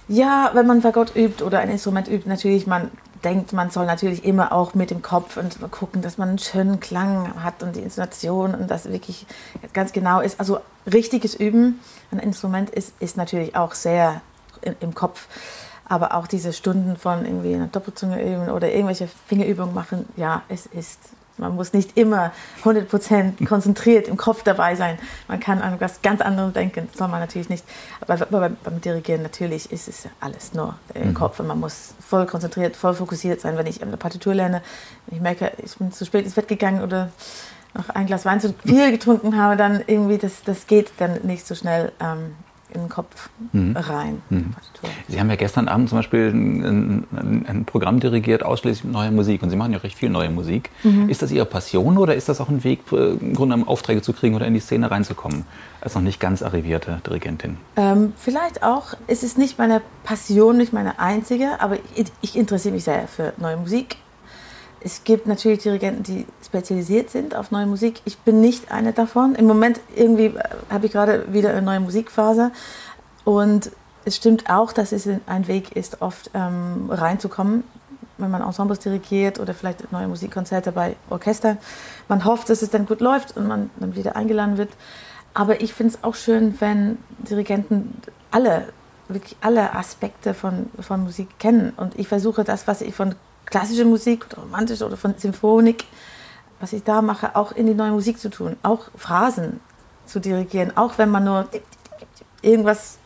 [0.09, 2.90] Ja, wenn man Fagott übt oder ein Instrument übt, natürlich, man
[3.23, 6.81] denkt, man soll natürlich immer auch mit dem Kopf und gucken, dass man einen schönen
[6.81, 9.25] Klang hat und die Intonation und das wirklich
[9.73, 10.40] ganz genau ist.
[10.40, 10.59] Also
[10.93, 11.78] richtiges Üben
[12.11, 14.21] an Instrument ist, ist natürlich auch sehr
[14.62, 15.28] in, im Kopf.
[15.88, 20.66] Aber auch diese Stunden von irgendwie einer Doppelzunge üben oder irgendwelche Fingerübungen machen, ja, es
[20.66, 20.99] ist
[21.38, 22.33] man muss nicht immer
[22.64, 24.99] 100% konzentriert im Kopf dabei sein.
[25.28, 26.88] Man kann an was ganz anderes denken.
[26.90, 27.64] Das soll man natürlich nicht.
[28.00, 31.14] Aber beim, beim Dirigieren natürlich ist es alles nur im mhm.
[31.14, 31.40] Kopf.
[31.40, 33.57] Und man muss voll konzentriert, voll fokussiert sein.
[33.57, 34.62] Wenn ich eine Partitur lerne,
[35.09, 37.11] ich merke, ich bin zu spät ins Bett gegangen oder
[37.75, 41.47] noch ein Glas Wein zu viel getrunken habe, dann irgendwie, das, das geht dann nicht
[41.47, 41.93] so schnell.
[42.00, 42.35] Ähm,
[42.73, 43.76] in den Kopf mhm.
[43.76, 44.23] rein.
[44.30, 44.54] Mhm.
[45.08, 49.11] Sie haben ja gestern Abend zum Beispiel ein, ein, ein, Programm dirigiert, ausschließlich mit neuer
[49.11, 49.42] Musik.
[49.42, 50.70] Und Sie machen ja recht viel neue Musik.
[50.82, 51.08] Mhm.
[51.08, 54.02] Ist das Ihre Passion oder ist das auch ein Weg, äh, im Grunde um Aufträge
[54.02, 55.44] zu kriegen oder in die Szene reinzukommen,
[55.80, 57.56] als noch nicht ganz arrivierte Dirigentin?
[57.76, 58.94] Ähm, vielleicht auch.
[59.06, 63.32] Es ist nicht meine Passion, nicht meine einzige, aber ich, ich interessiere mich sehr für
[63.38, 63.96] neue Musik
[64.87, 68.02] es gibt natürlich Dirigenten, die spezialisiert sind auf neue Musik.
[68.05, 69.35] Ich bin nicht eine davon.
[69.35, 72.52] Im Moment irgendwie äh, habe ich gerade wieder eine neue Musikphase.
[73.25, 73.73] Und
[74.05, 77.64] es stimmt auch, dass es ein Weg ist, oft ähm, reinzukommen,
[78.19, 81.59] wenn man Ensembles dirigiert oder vielleicht neue Musikkonzerte bei Orchestern.
[82.07, 84.71] Man hofft, dass es dann gut läuft und man dann wieder eingeladen wird.
[85.35, 88.00] Aber ich finde es auch schön, wenn Dirigenten
[88.31, 88.69] alle,
[89.09, 91.73] wirklich alle Aspekte von, von Musik kennen.
[91.76, 93.16] Und ich versuche das, was ich von
[93.47, 95.85] klassische Musik oder romantische oder von Symphonik,
[96.61, 99.61] was ich da mache, auch in die neue Musik zu tun, auch Phrasen
[100.05, 101.49] zu dirigieren, auch wenn man nur
[102.43, 102.99] irgendwas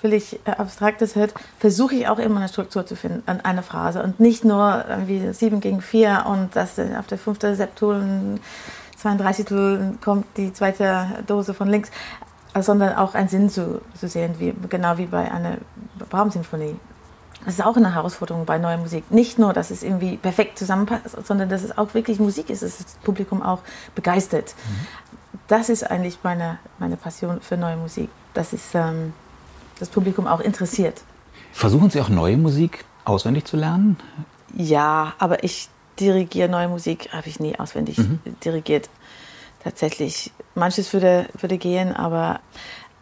[0.00, 4.02] völlig äh, Abstraktes hört, versuche ich auch immer eine Struktur zu finden an einer Phrase
[4.02, 8.38] und nicht nur irgendwie 7 gegen 4 und das auf der fünften Septul
[8.96, 11.90] 32 kommt die zweite Dose von links,
[12.58, 15.58] sondern auch einen Sinn zu, zu sehen, wie, genau wie bei einer
[16.08, 16.76] Brahms-Symphonie.
[17.46, 19.08] Das ist auch eine Herausforderung bei neuer Musik.
[19.12, 22.78] Nicht nur, dass es irgendwie perfekt zusammenpasst, sondern dass es auch wirklich Musik ist, dass
[22.78, 23.60] das Publikum auch
[23.94, 24.56] begeistert.
[24.68, 24.86] Mhm.
[25.46, 29.12] Das ist eigentlich meine, meine Passion für neue Musik, dass es ähm,
[29.78, 31.02] das Publikum auch interessiert.
[31.52, 33.96] Versuchen Sie auch neue Musik auswendig zu lernen?
[34.52, 35.68] Ja, aber ich
[36.00, 38.18] dirigiere neue Musik, habe ich nie auswendig mhm.
[38.44, 38.90] dirigiert.
[39.62, 42.40] Tatsächlich, manches würde, würde gehen, aber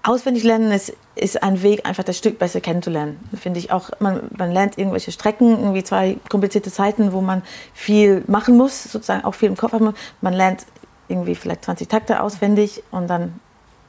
[0.05, 3.19] auswendig lernen ist, ist ein Weg, einfach das Stück besser kennenzulernen.
[3.35, 8.23] Finde ich auch, man, man lernt irgendwelche Strecken, irgendwie zwei komplizierte Zeiten, wo man viel
[8.27, 9.95] machen muss, sozusagen auch viel im Kopf haben.
[10.21, 10.67] Man lernt
[11.09, 13.40] irgendwie vielleicht 20 Takte auswendig und dann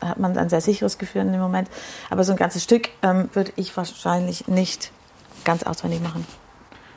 [0.01, 1.69] hat man ein sehr sicheres Gefühl in dem Moment.
[2.09, 4.91] Aber so ein ganzes Stück ähm, würde ich wahrscheinlich nicht
[5.43, 6.25] ganz auswendig machen.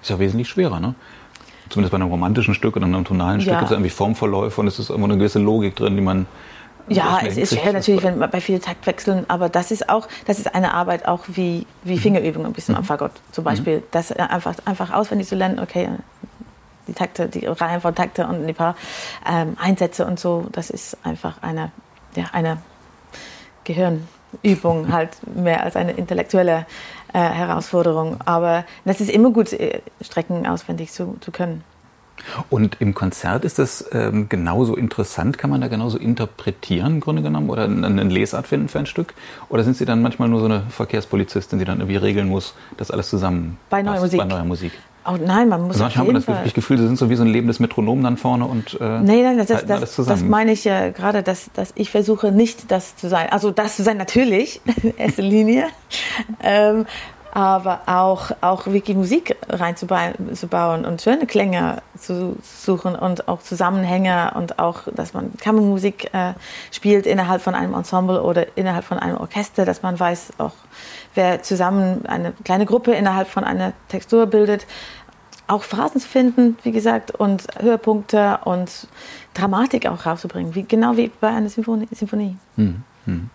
[0.01, 0.95] Ist ja wesentlich schwerer, ne?
[1.71, 3.59] Zumindest bei einem romantischen Stück oder einem tonalen Stück ja.
[3.59, 6.27] gibt es irgendwie Formverläufe und es ist immer eine gewisse Logik drin, die man
[6.88, 10.55] ja, es ist schwer natürlich, wenn bei vielen Taktwechseln, aber das ist auch, das ist
[10.55, 12.01] eine Arbeit auch wie, wie mhm.
[12.01, 12.87] Fingerübungen ein bisschen am mhm.
[12.87, 13.79] Fagott zum Beispiel.
[13.79, 13.85] Mhm.
[13.90, 15.88] Das einfach, einfach auswendig zu lernen, okay,
[16.87, 18.74] die Takte, die Reihen von Takte und die paar
[19.29, 21.70] ähm, Einsätze und so, das ist einfach eine,
[22.16, 22.59] ja, eine
[23.64, 26.66] Gehirnübung, halt mehr als eine intellektuelle
[27.12, 28.18] äh, Herausforderung.
[28.24, 31.62] Aber das ist immer gut, äh, Strecken auswendig zu, zu können.
[32.51, 35.39] Und im Konzert ist das ähm, genauso interessant?
[35.39, 37.51] Kann man da genauso interpretieren, im Grunde genommen?
[37.51, 39.15] Oder eine Lesart finden für ein Stück?
[39.49, 42.91] Oder sind Sie dann manchmal nur so eine Verkehrspolizistin, die dann irgendwie regeln muss, dass
[42.91, 44.19] alles zusammen bei neuer Musik?
[44.19, 44.73] Bei neuer Musik.
[45.11, 45.71] Oh nein, man muss.
[45.81, 48.19] Also manchmal hat man das Gefühl, sie sind so wie so ein lebendes Metronom dann
[48.19, 50.21] vorne und äh, nee, nein, das, das, alles zusammen.
[50.21, 53.29] das meine ich ja gerade, dass, dass ich versuche nicht das zu sein.
[53.31, 54.61] Also das zu sein natürlich,
[54.99, 55.69] erste Linie.
[56.43, 56.85] ähm,
[57.38, 64.59] aber auch, auch wirklich Musik reinzubauen und schöne Klänge zu suchen und auch Zusammenhänge und
[64.59, 66.33] auch, dass man Kammermusik äh,
[66.72, 70.55] spielt innerhalb von einem Ensemble oder innerhalb von einem Orchester, dass man weiß auch,
[71.14, 74.66] wer zusammen eine kleine Gruppe innerhalb von einer Textur bildet.
[75.46, 78.88] Auch Phrasen zu finden, wie gesagt, und Höhepunkte und
[79.35, 81.87] Dramatik auch rauszubringen, wie, genau wie bei einer Symphonie.
[81.92, 82.37] Symphonie.
[82.57, 82.83] Mhm.
[83.07, 83.31] Mhm.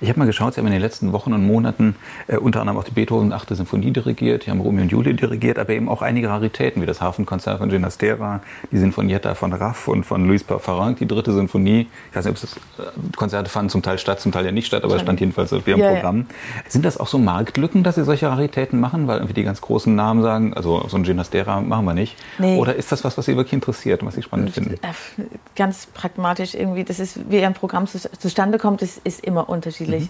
[0.00, 2.78] Ich habe mal geschaut, Sie haben in den letzten Wochen und Monaten äh, unter anderem
[2.78, 3.56] auch die Beethoven 8.
[3.56, 7.00] Symphonie dirigiert, Sie haben Romeo und Julie dirigiert, aber eben auch einige Raritäten, wie das
[7.00, 11.88] Hafenkonzert von Ginastera, die Sinfonietta von Raff und von Louis Parfarin, die dritte Sinfonie.
[12.10, 12.56] Ich weiß nicht, ob das
[12.86, 15.52] äh, Konzerte fanden zum Teil statt, zum Teil ja nicht statt, aber es stand jedenfalls
[15.52, 16.26] auf Ihrem ja, Programm.
[16.28, 16.62] Ja.
[16.68, 19.94] Sind das auch so Marktlücken, dass Sie solche Raritäten machen, weil irgendwie die ganz großen
[19.94, 22.16] Namen sagen, also so ein Ginastera machen wir nicht?
[22.38, 22.58] Nee.
[22.58, 24.74] Oder ist das was, was Sie wirklich interessiert und was Sie spannend finden?
[24.74, 25.22] Äh,
[25.56, 30.08] ganz pragmatisch irgendwie, das ist, wie ein Programm zustande kommt, ist, ist immer unterschiedlich.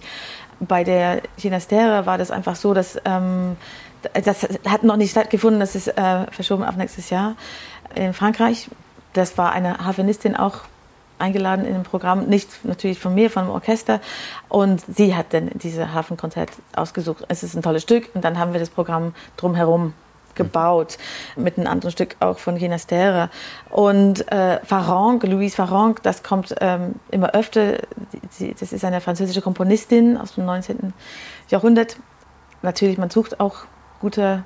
[0.59, 0.67] Mhm.
[0.67, 3.57] Bei der Ginastera war das einfach so, dass ähm,
[4.25, 7.35] das hat noch nicht stattgefunden, das ist äh, verschoben auf nächstes Jahr
[7.95, 8.69] in Frankreich.
[9.13, 10.61] Das war eine Harfenistin auch
[11.19, 14.01] eingeladen in dem Programm, nicht natürlich von mir, von dem Orchester.
[14.49, 17.23] Und sie hat dann diese Hafenkonzert ausgesucht.
[17.29, 19.93] Es ist ein tolles Stück und dann haben wir das Programm drumherum
[20.35, 20.97] gebaut,
[21.35, 23.29] mit einem anderen Stück auch von Ginastera.
[23.69, 27.77] Und äh, Farranc, Louise Farranc, das kommt ähm, immer öfter,
[28.29, 30.93] sie, das ist eine französische Komponistin aus dem 19.
[31.49, 31.97] Jahrhundert.
[32.61, 33.65] natürlich, man sucht auch
[33.99, 34.43] gute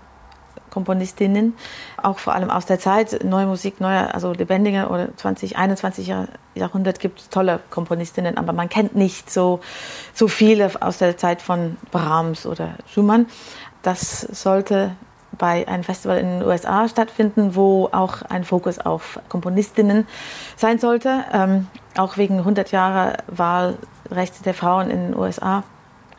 [0.70, 1.56] Komponistinnen,
[2.02, 6.14] auch vor allem aus der Zeit, neue Musik, neue, also lebendige oder 20, 21
[6.56, 9.60] Jahrhundert gibt es tolle Komponistinnen, aber man kennt nicht so,
[10.14, 13.28] so viele aus der Zeit von Brahms oder Schumann.
[13.82, 14.92] Das sollte
[15.38, 20.08] bei einem Festival in den USA stattfinden, wo auch ein Fokus auf Komponistinnen
[20.56, 25.64] sein sollte, ähm, auch wegen 100 Jahre Wahlrechte der Frauen in den USA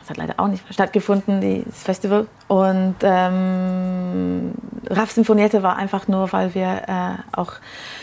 [0.09, 2.27] hat leider auch nicht stattgefunden, das Festival.
[2.47, 4.53] Und ähm,
[4.89, 7.53] RAF Sinfoniette war einfach nur, weil wir äh, auch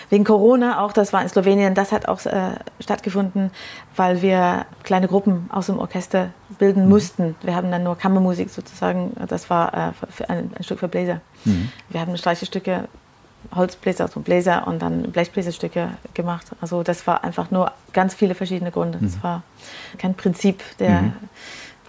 [0.08, 3.50] wegen Corona, auch das war in Slowenien, das hat auch äh, stattgefunden,
[3.96, 6.90] weil wir kleine Gruppen aus dem Orchester bilden mhm.
[6.90, 7.34] mussten.
[7.42, 9.92] Wir haben dann nur Kammermusik sozusagen, das war äh,
[10.28, 11.20] ein, ein, Stück für Bläser.
[11.44, 11.70] Mhm.
[11.88, 12.88] Wir haben Streichestücke
[13.54, 16.46] Holzbläser, also Bläser und dann Blechbläserstücke gemacht.
[16.60, 18.98] Also das war einfach nur ganz viele verschiedene Gründe.
[19.00, 19.22] Das mhm.
[19.22, 19.42] war
[19.98, 21.12] kein Prinzip der, mhm.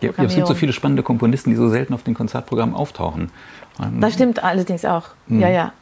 [0.02, 3.32] Ja, es gibt so viele spannende Komponisten, die so selten auf den Konzertprogrammen auftauchen.
[4.00, 5.10] Das stimmt allerdings auch.
[5.28, 5.40] Mhm.
[5.40, 5.74] Ja, ja.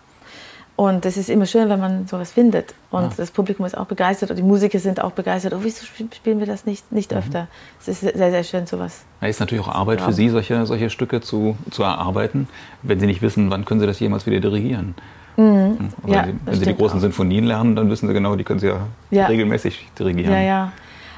[0.78, 2.74] Und es ist immer schön, wenn man sowas findet.
[2.92, 3.12] Und ja.
[3.16, 5.54] das Publikum ist auch begeistert und die Musiker sind auch begeistert.
[5.54, 7.20] Oh, wieso spielen wir das nicht, nicht mhm.
[7.20, 7.48] öfter?
[7.80, 9.06] Es ist sehr, sehr schön, sowas.
[9.22, 10.06] Es ist natürlich auch Arbeit ja.
[10.06, 12.50] für Sie, solche, solche Stücke zu, zu erarbeiten,
[12.84, 14.96] wenn Sie nicht wissen, wann können Sie das jemals wieder dirigieren.
[15.38, 15.78] Mhm.
[16.08, 17.02] Ja, Sie, wenn Sie die großen auch.
[17.02, 18.72] Sinfonien lernen, dann wissen Sie genau, die können Sie
[19.12, 20.34] ja, regelmäßig dirigieren.
[20.34, 20.74] Ja, ja.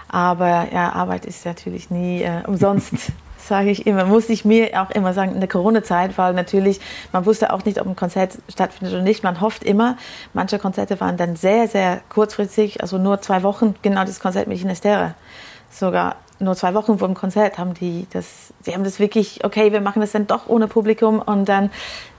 [0.09, 2.93] Aber ja, Arbeit ist natürlich nie äh, umsonst.
[3.47, 6.79] sage ich immer, muss ich mir auch immer sagen, in der Corona-Zeit, weil natürlich,
[7.11, 9.23] man wusste auch nicht, ob ein Konzert stattfindet oder nicht.
[9.23, 9.97] Man hofft immer,
[10.33, 14.61] manche Konzerte waren dann sehr, sehr kurzfristig, also nur zwei Wochen, genau das Konzert mit
[14.61, 15.15] Inestere.
[15.71, 19.71] Sogar nur zwei Wochen vor dem Konzert haben die das, sie haben das wirklich, okay,
[19.71, 21.71] wir machen das dann doch ohne Publikum und dann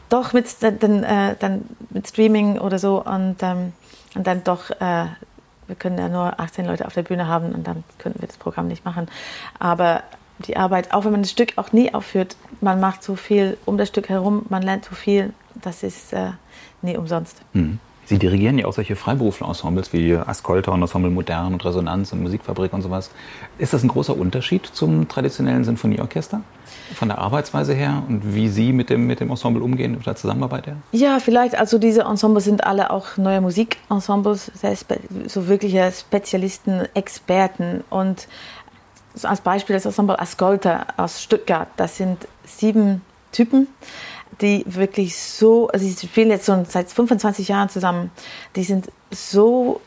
[0.08, 3.72] doch mit, dann, äh, dann mit Streaming oder so und, ähm,
[4.14, 5.04] und dann doch äh,
[5.68, 8.38] wir können ja nur 18 Leute auf der Bühne haben und dann könnten wir das
[8.38, 9.06] Programm nicht machen.
[9.58, 10.02] Aber
[10.40, 13.78] die Arbeit, auch wenn man das Stück auch nie aufführt, man macht so viel um
[13.78, 16.30] das Stück herum, man lernt so viel, das ist äh,
[16.82, 17.42] nie umsonst.
[17.52, 17.78] Mhm.
[18.06, 22.72] Sie dirigieren ja auch solche Freiberufler-Ensembles wie Ascolta und Ensemble Modern und Resonanz und Musikfabrik
[22.72, 23.10] und sowas.
[23.58, 26.40] Ist das ein großer Unterschied zum traditionellen Sinfonieorchester?
[26.94, 30.16] Von der Arbeitsweise her und wie Sie mit dem, mit dem Ensemble umgehen, mit der
[30.16, 30.76] Zusammenarbeit her?
[30.92, 31.58] Ja, vielleicht.
[31.58, 34.50] Also diese Ensembles sind alle auch neue Musikensembles,
[35.26, 37.84] so wirkliche Spezialisten, Experten.
[37.90, 38.28] Und
[39.24, 41.68] als Beispiel das Ensemble Ascolta aus Stuttgart.
[41.76, 43.68] Das sind sieben Typen,
[44.40, 48.10] die wirklich so, also sie spielen jetzt schon seit 25 Jahren zusammen.
[48.56, 49.80] Die sind so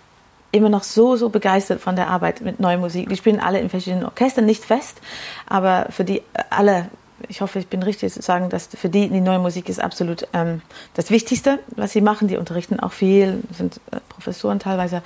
[0.51, 3.09] immer noch so, so begeistert von der Arbeit mit neuer Musik.
[3.09, 5.01] Die spielen alle in verschiedenen Orchestern, nicht fest,
[5.47, 6.89] aber für die äh, alle,
[7.27, 10.27] ich hoffe, ich bin richtig zu sagen, dass für die die neue Musik ist absolut
[10.33, 10.61] ähm,
[10.93, 12.27] das Wichtigste, was sie machen.
[12.27, 15.01] Die unterrichten auch viel, sind äh, Professoren teilweise.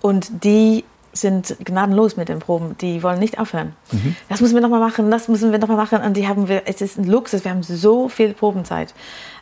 [0.00, 2.76] Und die sind gnadenlos mit den Proben.
[2.80, 3.74] Die wollen nicht aufhören.
[3.90, 4.16] Mhm.
[4.28, 6.00] Das müssen wir nochmal machen, das müssen wir nochmal machen.
[6.02, 8.94] Und die haben wir, es ist ein Luxus, wir haben so viel Probenzeit.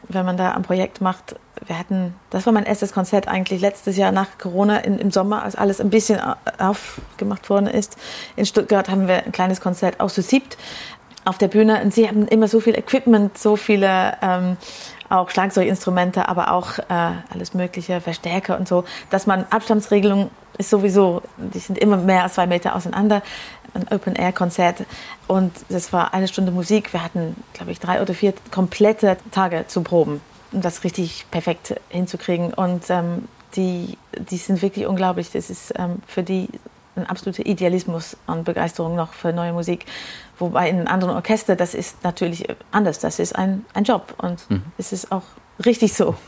[0.08, 3.96] Wenn man da ein Projekt macht, wir hatten, das war mein erstes Konzert eigentlich letztes
[3.96, 6.20] Jahr nach Corona in, im Sommer, als alles ein bisschen
[6.58, 7.96] aufgemacht worden ist.
[8.36, 10.56] In Stuttgart haben wir ein kleines Konzert auch zu siebt
[11.24, 11.82] auf der Bühne.
[11.82, 14.56] Und sie haben immer so viel Equipment, so viele ähm,
[15.10, 16.82] auch Schlagzeuginstrumente, aber auch äh,
[17.30, 22.34] alles mögliche, Verstärker und so, dass man Abstandsregelungen ist sowieso, die sind immer mehr als
[22.34, 23.22] zwei Meter auseinander,
[23.74, 24.84] ein Open-Air-Konzert
[25.26, 26.92] und das war eine Stunde Musik.
[26.92, 30.20] Wir hatten, glaube ich, drei oder vier komplette Tage zu proben,
[30.52, 35.30] um das richtig perfekt hinzukriegen und ähm, die, die sind wirklich unglaublich.
[35.32, 36.48] Das ist ähm, für die
[36.96, 39.86] ein absoluter Idealismus und Begeisterung noch für neue Musik.
[40.38, 42.98] Wobei in einem anderen Orchester, das ist natürlich anders.
[42.98, 44.62] Das ist ein, ein Job und mhm.
[44.78, 45.24] es ist auch
[45.64, 46.14] richtig so.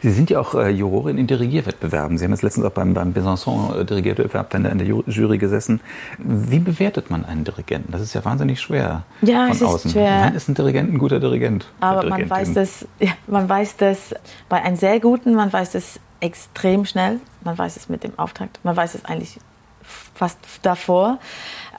[0.00, 2.18] Sie sind ja auch äh, Jurorin in Dirigierwettbewerben.
[2.18, 5.38] Sie haben jetzt letztens auch beim, beim Besançon äh, Dirigierwettbewerb in der, in der Jury
[5.38, 5.80] gesessen.
[6.18, 7.90] Wie bewertet man einen Dirigenten?
[7.92, 9.88] Das ist ja wahnsinnig schwer ja, von es außen.
[9.88, 10.20] Ist schwer.
[10.24, 11.66] Wann ist ein Dirigent ein guter Dirigent?
[11.80, 14.14] Aber man weiß, das, ja, man weiß das
[14.48, 17.20] bei einem sehr guten, man weiß das extrem schnell.
[17.42, 18.60] Man weiß es mit dem Auftakt.
[18.64, 19.38] Man weiß es eigentlich
[20.14, 21.18] fast davor.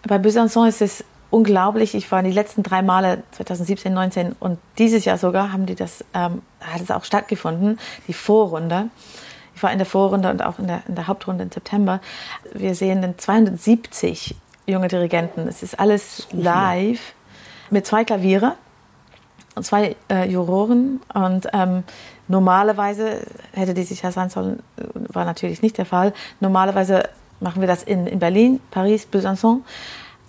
[0.07, 1.95] Bei Besançon ist es unglaublich.
[1.95, 6.03] Ich war die letzten drei Male 2017, 19 und dieses Jahr sogar haben die das
[6.13, 8.89] ähm, hat es auch stattgefunden, die Vorrunde.
[9.55, 12.01] Ich war in der Vorrunde und auch in der, in der Hauptrunde im September.
[12.53, 14.35] Wir sehen dann 270
[14.67, 15.47] junge Dirigenten.
[15.47, 17.13] Es ist alles live
[17.69, 18.55] mit zwei Klaviere
[19.55, 21.83] und zwei äh, Juroren und ähm,
[22.27, 23.21] Normalerweise
[23.53, 26.13] hätte die sich ja sein sollen, war natürlich nicht der Fall.
[26.39, 27.09] Normalerweise
[27.39, 29.61] machen wir das in, in Berlin, Paris, Besançon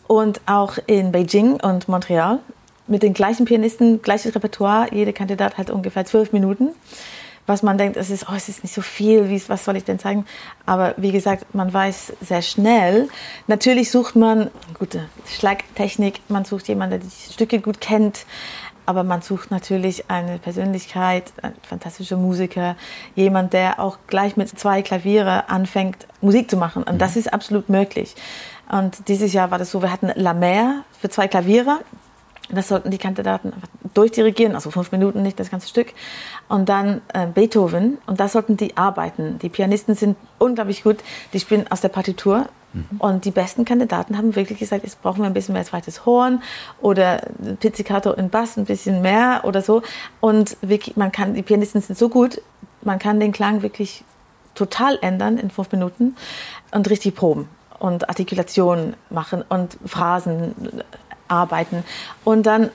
[0.07, 2.41] und auch in Beijing und Montreal
[2.87, 4.89] mit den gleichen Pianisten, gleiches Repertoire.
[4.93, 6.71] Jeder Kandidat hat ungefähr zwölf Minuten.
[7.47, 9.85] was man denkt, es ist, oh, es ist nicht so viel, wie, was soll ich
[9.85, 10.25] denn zeigen?
[10.65, 13.09] Aber wie gesagt, man weiß sehr schnell.
[13.47, 18.25] Natürlich sucht man gute Schlagtechnik, man sucht jemanden, der die Stücke gut kennt.
[18.87, 22.77] Aber man sucht natürlich eine Persönlichkeit, ein fantastischer Musiker,
[23.15, 26.83] jemand, der auch gleich mit zwei Klaviere anfängt, Musik zu machen.
[26.83, 27.21] Und das mhm.
[27.21, 28.15] ist absolut möglich.
[28.71, 31.81] Und dieses Jahr war das so, wir hatten La Mer für zwei Klaviere
[32.51, 33.53] das sollten die Kandidaten
[33.95, 35.93] durchdirigieren, also fünf Minuten, nicht das ganze Stück.
[36.49, 39.39] Und dann äh, Beethoven, und da sollten die arbeiten.
[39.39, 40.99] Die Pianisten sind unglaublich gut,
[41.33, 42.49] die spielen aus der Partitur.
[42.99, 46.43] Und die besten Kandidaten haben wirklich gesagt, jetzt brauchen wir ein bisschen mehr zweites Horn
[46.81, 47.23] oder
[47.61, 49.83] Pizzicato in Bass ein bisschen mehr oder so.
[50.21, 52.41] Und wirklich, man kann, die Pianisten sind so gut,
[52.83, 54.05] man kann den Klang wirklich
[54.55, 56.17] total ändern in fünf Minuten
[56.71, 60.55] und richtig proben und Artikulation machen und Phrasen
[61.29, 61.85] arbeiten.
[62.25, 62.71] Und dann,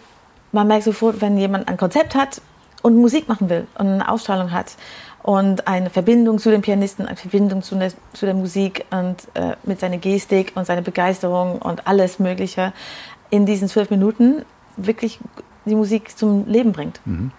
[0.52, 2.42] man merkt sofort, wenn jemand ein Konzept hat
[2.82, 4.76] und Musik machen will und eine Ausstrahlung hat
[5.24, 9.56] und eine Verbindung zu den Pianisten, eine Verbindung zu der, zu der Musik und äh,
[9.64, 12.74] mit seiner Gestik und seiner Begeisterung und alles Mögliche
[13.30, 14.44] in diesen zwölf Minuten
[14.78, 15.20] wirklich
[15.66, 17.02] die Musik zum Leben bringt.
[17.06, 17.32] Mhm.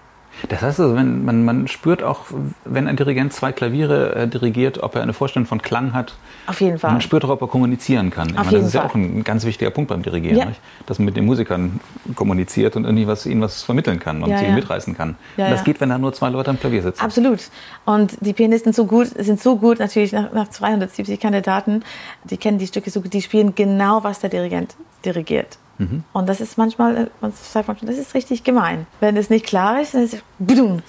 [0.48, 2.26] Das heißt also, wenn, man, man spürt auch,
[2.64, 6.14] wenn ein Dirigent zwei Klaviere äh, dirigiert, ob er eine Vorstellung von Klang hat.
[6.46, 6.92] Auf jeden Fall.
[6.92, 8.30] Man spürt auch, ob er kommunizieren kann.
[8.30, 8.82] Auf meine, jeden das ist Fall.
[8.82, 10.46] ja auch ein ganz wichtiger Punkt beim Dirigieren, ja.
[10.86, 11.80] dass man mit den Musikern
[12.14, 14.52] kommuniziert und irgendwie was, ihnen was vermitteln kann und ja, sie ja.
[14.52, 15.16] mitreißen kann.
[15.36, 17.02] Ja, und das geht, wenn da nur zwei Leute am Klavier sitzen.
[17.02, 17.40] Absolut.
[17.84, 21.82] Und die Pianisten so gut, sind so gut, natürlich nach, nach 270 Kandidaten,
[22.24, 24.74] die kennen die Stücke so gut, die spielen genau, was der Dirigent
[25.04, 25.58] dirigiert.
[25.80, 26.04] Mhm.
[26.12, 28.86] Und das ist manchmal, man sagt manchmal, das ist richtig gemein.
[29.00, 30.82] Wenn es nicht klar ist, dann ist es budum.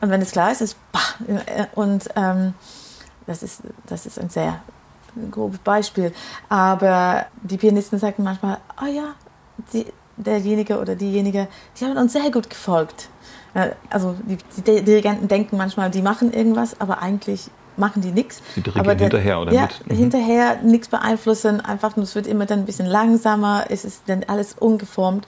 [0.00, 1.00] Und wenn es klar ist, ist bah.
[1.74, 2.52] Und ähm,
[3.26, 4.60] das, ist, das ist ein sehr
[5.30, 6.12] grobes Beispiel.
[6.50, 9.14] Aber die Pianisten sagen manchmal, oh ja,
[9.72, 9.86] die,
[10.18, 13.08] derjenige oder diejenige, die haben uns sehr gut gefolgt.
[13.54, 18.40] Äh, Also die, die Dirigenten denken manchmal, die machen irgendwas, aber eigentlich machen die nichts.
[18.54, 19.90] Sie dirigieren hinterher oder ja, mit?
[19.90, 19.96] Mhm.
[19.96, 24.22] hinterher nichts beeinflussen, einfach nur es wird immer dann ein bisschen langsamer, es ist dann
[24.28, 25.26] alles ungeformt.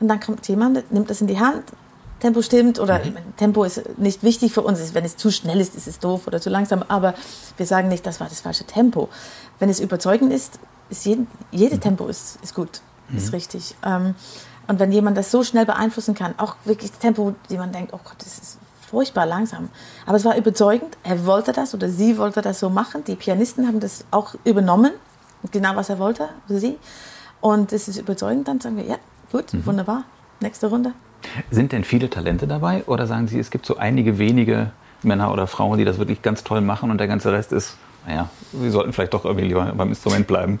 [0.00, 1.64] Und dann kommt jemand, nimmt das in die Hand,
[2.20, 3.16] Tempo stimmt oder Mhm.
[3.36, 4.94] Tempo ist nicht wichtig für uns.
[4.94, 6.84] Wenn es zu schnell ist, ist es doof oder zu langsam.
[6.88, 7.14] Aber
[7.56, 9.08] wir sagen nicht, das war das falsche Tempo.
[9.58, 10.58] Wenn es überzeugend ist,
[10.90, 11.82] ist jeden, jedes Mhm.
[11.82, 12.80] Tempo ist, ist gut,
[13.16, 13.74] ist richtig.
[13.84, 14.14] Ähm,
[14.68, 17.92] und wenn jemand das so schnell beeinflussen kann, auch wirklich das Tempo, die man denkt,
[17.94, 18.58] oh Gott, das ist
[18.90, 19.68] furchtbar langsam.
[20.06, 20.96] Aber es war überzeugend.
[21.04, 23.04] Er wollte das oder sie wollte das so machen.
[23.06, 24.92] Die Pianisten haben das auch übernommen,
[25.52, 26.76] genau was er wollte sie.
[27.40, 28.48] Und es ist überzeugend.
[28.48, 28.96] Dann sagen wir, ja,
[29.32, 29.66] gut, Mhm.
[29.66, 30.04] wunderbar,
[30.40, 30.92] nächste Runde.
[31.50, 34.70] Sind denn viele Talente dabei oder sagen Sie, es gibt so einige wenige
[35.02, 37.76] Männer oder Frauen, die das wirklich ganz toll machen und der ganze Rest ist,
[38.06, 40.60] naja, sie sollten vielleicht doch irgendwie lieber beim Instrument bleiben?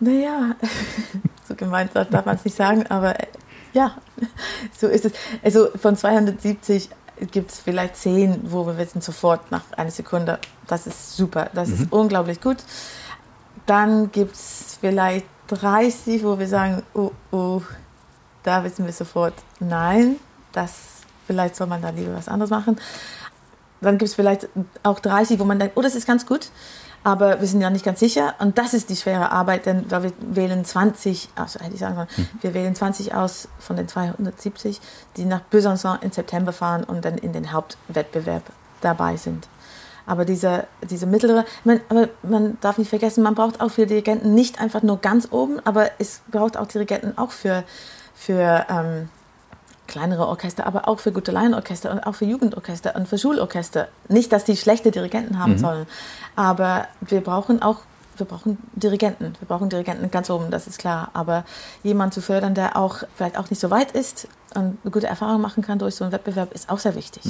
[0.00, 0.54] Naja,
[1.48, 3.26] so gemeint darf darf man es nicht sagen, aber äh,
[3.72, 3.92] ja,
[4.78, 5.12] so ist es.
[5.42, 10.86] Also von 270 gibt es vielleicht 10, wo wir wissen sofort nach einer Sekunde, das
[10.86, 12.58] ist super, das ist unglaublich gut.
[13.66, 17.62] Dann gibt es vielleicht 30, wo wir sagen, oh, oh,
[18.42, 20.16] da wissen wir sofort, nein,
[20.52, 20.72] das,
[21.26, 22.78] vielleicht soll man da lieber was anderes machen.
[23.80, 24.48] Dann gibt es vielleicht
[24.82, 26.50] auch 30, wo man denkt, oh, das ist ganz gut,
[27.04, 28.34] aber wir sind ja nicht ganz sicher.
[28.38, 32.08] Und das ist die schwere Arbeit, denn wir wählen 20, also hätte ich sagen sollen,
[32.40, 34.80] wir wählen 20 aus von den 270,
[35.16, 38.42] die nach Besançon im September fahren und dann in den Hauptwettbewerb
[38.80, 39.46] dabei sind.
[40.06, 44.34] Aber diese, diese mittlere, man, aber man darf nicht vergessen, man braucht auch für Dirigenten
[44.34, 47.64] nicht einfach nur ganz oben, aber es braucht auch Dirigenten auch für,
[48.14, 49.08] für ähm,
[49.94, 53.86] kleinere Orchester, aber auch für gute Laienorchester und auch für Jugendorchester und für Schulorchester.
[54.08, 55.86] Nicht, dass die schlechte Dirigenten haben sollen,
[56.34, 57.78] aber wir brauchen auch
[58.16, 59.32] wir brauchen Dirigenten.
[59.40, 61.10] Wir brauchen Dirigenten ganz oben, das ist klar.
[61.14, 61.44] Aber
[61.82, 65.40] jemand zu fördern, der auch vielleicht auch nicht so weit ist und eine gute Erfahrung
[65.40, 67.24] machen kann durch so einen Wettbewerb, ist auch sehr wichtig.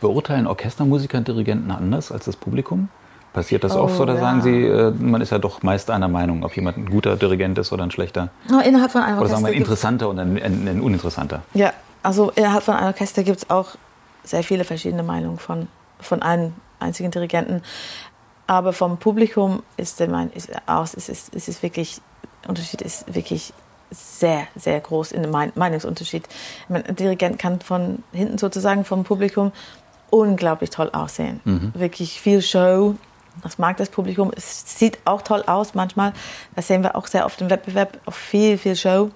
[0.00, 2.88] Beurteilen Orchestermusiker Dirigenten anders als das Publikum?
[3.36, 4.20] Passiert das Oh, oft oder ja.
[4.20, 7.58] sagen Sie, äh, man ist ja doch meist einer Meinung, ob jemand ein guter Dirigent
[7.58, 8.30] ist oder ein schlechter?
[8.50, 11.42] Aber innerhalb von einem Oder sagen wir ein interessanter und ein, ein, ein uninteressanter?
[11.52, 13.74] Ja, also innerhalb von einem Orchester gibt es auch
[14.24, 15.68] sehr viele verschiedene Meinungen von,
[16.00, 17.60] von einem einzigen Dirigenten.
[18.46, 22.00] Aber vom Publikum ist der Mein ist aus, ist, ist, ist es wirklich,
[22.42, 23.52] der Unterschied ist wirklich
[23.90, 26.26] sehr, sehr groß in dem Mein- Meinungsunterschied.
[26.70, 29.52] Ein Dirigent kann von hinten sozusagen vom Publikum
[30.08, 31.72] unglaublich toll aussehen.
[31.74, 32.94] Wirklich viel Show.
[33.42, 34.32] Das mag das Publikum.
[34.34, 36.12] Es sieht auch toll aus manchmal.
[36.54, 37.98] Das sehen wir auch sehr oft im Wettbewerb.
[38.06, 39.10] Auch viel, viel Show.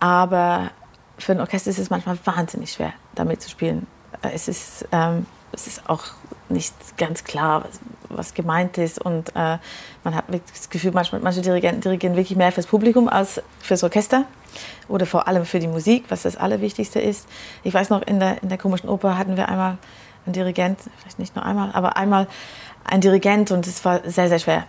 [0.00, 0.70] Aber
[1.18, 3.86] für ein Orchester ist es manchmal wahnsinnig schwer, damit zu spielen.
[4.22, 6.04] Äh, Es ist ähm, es ist auch
[6.48, 9.00] nicht ganz klar, was, was gemeint ist.
[9.00, 9.58] Und äh,
[10.04, 14.24] man hat das Gefühl, manchmal, manche Dirigenten dirigieren wirklich mehr fürs Publikum als fürs Orchester
[14.88, 17.26] oder vor allem für die Musik, was das Allerwichtigste ist.
[17.62, 19.78] Ich weiß noch, in der, in der komischen Oper hatten wir einmal
[20.26, 22.26] einen Dirigent, vielleicht nicht nur einmal, aber einmal
[22.84, 24.64] ein Dirigent und es war sehr, sehr schwer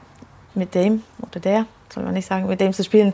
[0.54, 3.14] mit dem oder der, soll man nicht sagen, mit dem zu spielen.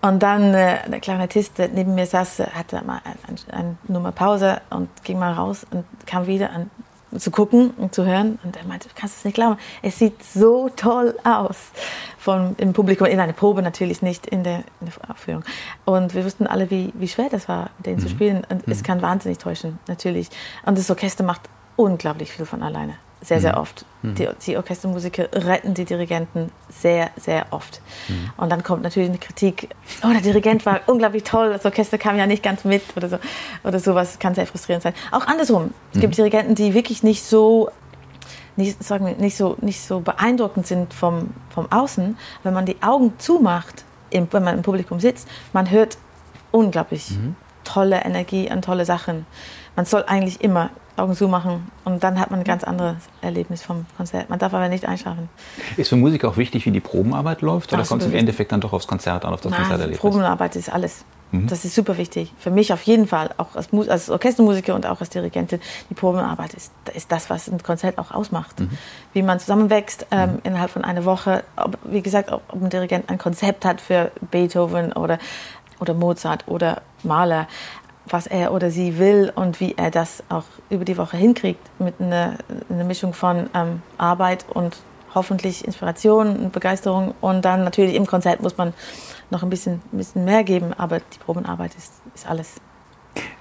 [0.00, 4.12] Und dann äh, der Klarinettist, der neben mir saß, hatte mal eine ein, ein Nummer
[4.12, 6.70] Pause und ging mal raus und kam wieder an,
[7.18, 8.38] zu gucken und zu hören.
[8.44, 11.56] Und er meinte, du kannst es nicht glauben, es sieht so toll aus.
[12.18, 15.44] Vom, Im Publikum, in einer Probe natürlich nicht, in der, in der Aufführung.
[15.84, 18.00] Und wir wussten alle, wie, wie schwer das war, den mhm.
[18.00, 18.46] zu spielen.
[18.48, 18.72] Und mhm.
[18.72, 20.28] es kann wahnsinnig täuschen, natürlich.
[20.64, 21.42] Und das Orchester macht
[21.76, 23.58] unglaublich viel von alleine sehr, sehr mhm.
[23.58, 23.86] oft.
[24.02, 24.14] Mhm.
[24.14, 27.80] Die, die, Orchestermusiker retten die Dirigenten sehr, sehr oft.
[28.08, 28.30] Mhm.
[28.36, 29.70] Und dann kommt natürlich eine Kritik,
[30.02, 33.18] oh, der Dirigent war unglaublich toll, das Orchester kam ja nicht ganz mit oder so.
[33.64, 34.94] Oder sowas kann sehr frustrierend sein.
[35.10, 35.72] Auch andersrum.
[35.92, 36.16] Es gibt mhm.
[36.16, 37.70] Dirigenten, die wirklich nicht so
[38.56, 42.16] nicht, sagen wir, nicht, so, nicht so beeindruckend sind vom, vom Außen.
[42.44, 45.98] Wenn man die Augen zumacht, im, wenn man im Publikum sitzt, man hört
[46.52, 47.34] unglaublich mhm.
[47.64, 49.26] tolle Energie und tolle Sachen.
[49.74, 53.86] Man soll eigentlich immer Augen zumachen und dann hat man ein ganz anderes Erlebnis vom
[53.96, 54.30] Konzert.
[54.30, 55.28] Man darf aber nicht einschlafen.
[55.76, 58.60] Ist für Musiker auch wichtig, wie die Probenarbeit läuft oder kommt es im Endeffekt dann
[58.60, 60.00] doch aufs Konzert an, auf das Nein, Konzerterlebnis?
[60.00, 61.04] Probenarbeit ist alles.
[61.34, 61.48] Mhm.
[61.48, 62.32] Das ist super wichtig.
[62.38, 66.54] Für mich auf jeden Fall, auch als, als, Orchestermusiker und auch als Dirigentin, die Probenarbeit
[66.54, 68.60] ist, ist das, was ein Konzert auch ausmacht.
[68.60, 68.70] Mhm.
[69.12, 70.38] Wie man zusammenwächst ähm, mhm.
[70.44, 71.42] innerhalb von einer Woche.
[71.56, 75.18] Ob, wie gesagt, ob, ob ein Dirigent ein Konzept hat für Beethoven oder,
[75.80, 77.48] oder Mozart oder Mahler
[78.06, 82.00] was er oder sie will und wie er das auch über die Woche hinkriegt mit
[82.00, 82.38] einer,
[82.68, 84.76] einer Mischung von ähm, Arbeit und
[85.14, 87.14] hoffentlich Inspiration und Begeisterung.
[87.20, 88.74] Und dann natürlich im Konzert muss man
[89.30, 92.54] noch ein bisschen, ein bisschen mehr geben, aber die Probenarbeit ist, ist alles.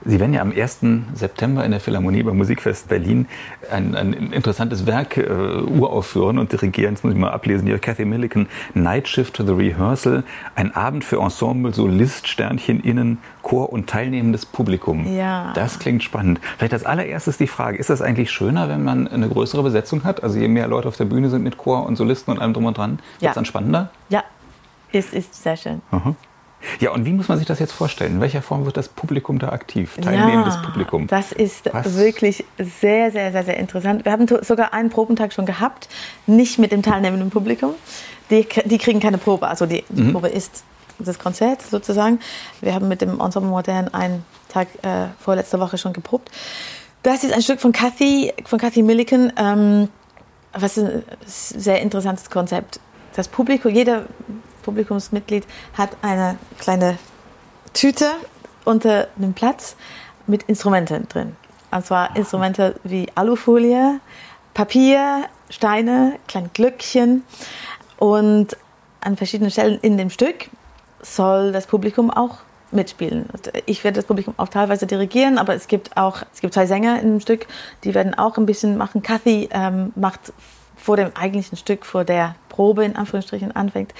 [0.05, 0.79] Sie werden ja am 1.
[1.13, 3.27] September in der Philharmonie beim Musikfest Berlin
[3.71, 6.95] ein, ein interessantes Werk äh, uraufführen und dirigieren.
[6.95, 7.67] Das muss ich mal ablesen.
[7.67, 10.23] Hier Cathy Millican, Night Shift to the Rehearsal,
[10.55, 15.15] ein Abend für Ensemble, Solist, Sternchen, Innen, Chor und teilnehmendes Publikum.
[15.15, 15.53] Ja.
[15.53, 16.39] Das klingt spannend.
[16.57, 20.23] Vielleicht als allererstes die Frage, ist das eigentlich schöner, wenn man eine größere Besetzung hat?
[20.23, 22.65] Also je mehr Leute auf der Bühne sind mit Chor und Solisten und allem drum
[22.65, 23.33] und dran, wird es ja.
[23.33, 23.89] dann spannender?
[24.09, 24.23] Ja,
[24.91, 25.81] es ist sehr schön.
[25.91, 26.15] Aha.
[26.79, 28.15] Ja, und wie muss man sich das jetzt vorstellen?
[28.15, 29.97] In welcher Form wird das Publikum da aktiv?
[30.01, 31.07] Teilnehmendes ja, Publikum?
[31.07, 31.97] Das ist Was?
[31.97, 34.05] wirklich sehr, sehr, sehr, sehr interessant.
[34.05, 35.89] Wir haben sogar einen Probentag schon gehabt,
[36.27, 37.73] nicht mit dem teilnehmenden Publikum.
[38.29, 40.13] Die, die kriegen keine Probe, also die, die mhm.
[40.13, 40.63] Probe ist
[40.99, 42.19] das Konzert sozusagen.
[42.61, 46.31] Wir haben mit dem Ensemble Modern einen Tag äh, vorletzte Woche schon geprobt.
[47.01, 49.89] Das ist ein Stück von Cathy, von Cathy Milliken, ähm,
[50.53, 52.79] was ein sehr interessantes Konzept.
[53.15, 54.05] Das Publikum, jeder
[54.63, 55.45] Publikumsmitglied
[55.77, 56.97] hat eine kleine
[57.73, 58.11] Tüte
[58.65, 59.75] unter einem Platz
[60.27, 61.35] mit Instrumenten drin.
[61.71, 63.99] Und zwar Instrumente wie Alufolie,
[64.53, 67.23] Papier, Steine, kleine Glöckchen.
[67.97, 68.57] Und
[69.01, 70.49] an verschiedenen Stellen in dem Stück
[71.01, 72.39] soll das Publikum auch
[72.71, 73.27] mitspielen.
[73.65, 76.99] Ich werde das Publikum auch teilweise dirigieren, aber es gibt auch es gibt zwei Sänger
[76.99, 77.47] in dem Stück,
[77.83, 79.03] die werden auch ein bisschen machen.
[79.03, 80.33] Kathy ähm, macht
[80.75, 83.93] vor dem eigentlichen Stück, vor der Probe in Anführungsstrichen anfängt,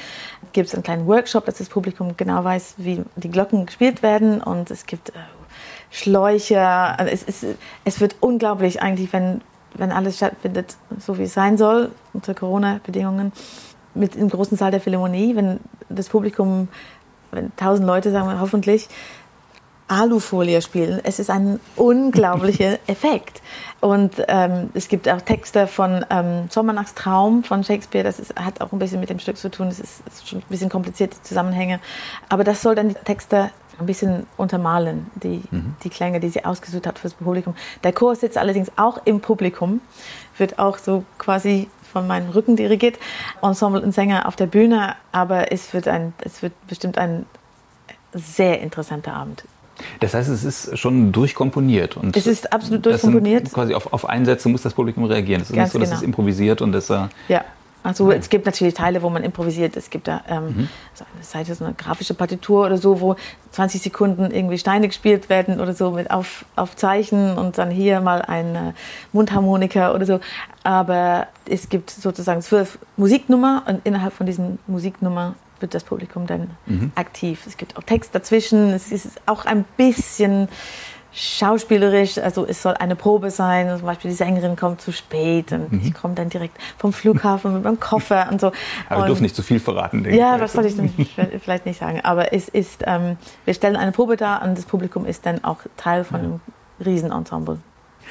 [0.54, 4.42] gibt es einen kleinen Workshop, dass das Publikum genau weiß, wie die Glocken gespielt werden
[4.42, 5.14] und es gibt äh,
[5.92, 6.62] Schläuche.
[6.62, 7.46] Also es, ist,
[7.84, 9.42] es wird unglaublich eigentlich, wenn,
[9.76, 13.32] wenn alles stattfindet, so wie es sein soll, unter Corona-Bedingungen,
[13.94, 16.68] mit im großen Saal der Philharmonie, wenn das Publikum,
[17.32, 18.90] wenn tausend Leute, sagen wir hoffentlich,
[20.02, 21.00] Alufolie spielen.
[21.04, 23.42] Es ist ein unglaublicher Effekt.
[23.80, 28.04] Und ähm, es gibt auch Texte von ähm, Sommernachtstraum von Shakespeare.
[28.04, 29.68] Das ist, hat auch ein bisschen mit dem Stück zu tun.
[29.70, 31.80] Das ist, ist schon ein bisschen kompliziert, die Zusammenhänge.
[32.30, 35.76] Aber das soll dann die Texte ein bisschen untermalen, die, mhm.
[35.84, 37.56] die Klänge, die sie ausgesucht hat fürs Publikum.
[37.84, 39.82] Der Chor sitzt allerdings auch im Publikum,
[40.38, 42.98] wird auch so quasi von meinem Rücken dirigiert.
[43.42, 47.26] Ensemble und Sänger auf der Bühne, aber es wird, ein, es wird bestimmt ein
[48.14, 49.44] sehr interessanter Abend.
[50.00, 51.98] Das heißt, es ist schon durchkomponiert.
[51.98, 53.52] Und es ist absolut durchkomponiert.
[53.52, 55.42] quasi auf, auf Einsätze muss das Publikum reagieren.
[55.42, 56.00] Es ist Ganz nicht so, dass genau.
[56.00, 56.90] es improvisiert und das.
[56.90, 57.44] Äh, ja.
[57.86, 59.76] Also es gibt natürlich Teile, wo man improvisiert.
[59.76, 60.70] Es gibt da ähm, mhm.
[60.94, 63.18] so eine Seite, so eine grafische Partitur oder so, wo
[63.52, 68.00] 20 Sekunden irgendwie Steine gespielt werden oder so mit auf, auf Zeichen und dann hier
[68.00, 68.74] mal ein
[69.12, 70.22] Mundharmonika oder so.
[70.64, 76.52] Aber es gibt sozusagen zwölf Musiknummer und innerhalb von diesen Musiknummer wird das Publikum dann
[76.68, 76.92] mhm.
[76.94, 77.48] aktiv.
[77.48, 78.70] Es gibt auch Text dazwischen.
[78.70, 80.48] Es ist auch ein bisschen
[81.14, 82.18] schauspielerisch.
[82.18, 83.76] Also es soll eine Probe sein.
[83.78, 85.82] Zum Beispiel die Sängerin kommt zu spät und mhm.
[85.84, 88.52] ich komme dann direkt vom Flughafen mit meinem Koffer und so.
[88.90, 90.04] Aber du dürfen nicht zu viel verraten.
[90.04, 90.90] Denke ja, was soll ich denn
[91.44, 92.02] vielleicht nicht sagen.
[92.04, 95.60] Aber es ist, ähm, wir stellen eine Probe dar und das Publikum ist dann auch
[95.78, 96.40] Teil von einem
[96.84, 97.60] Riesenensemble.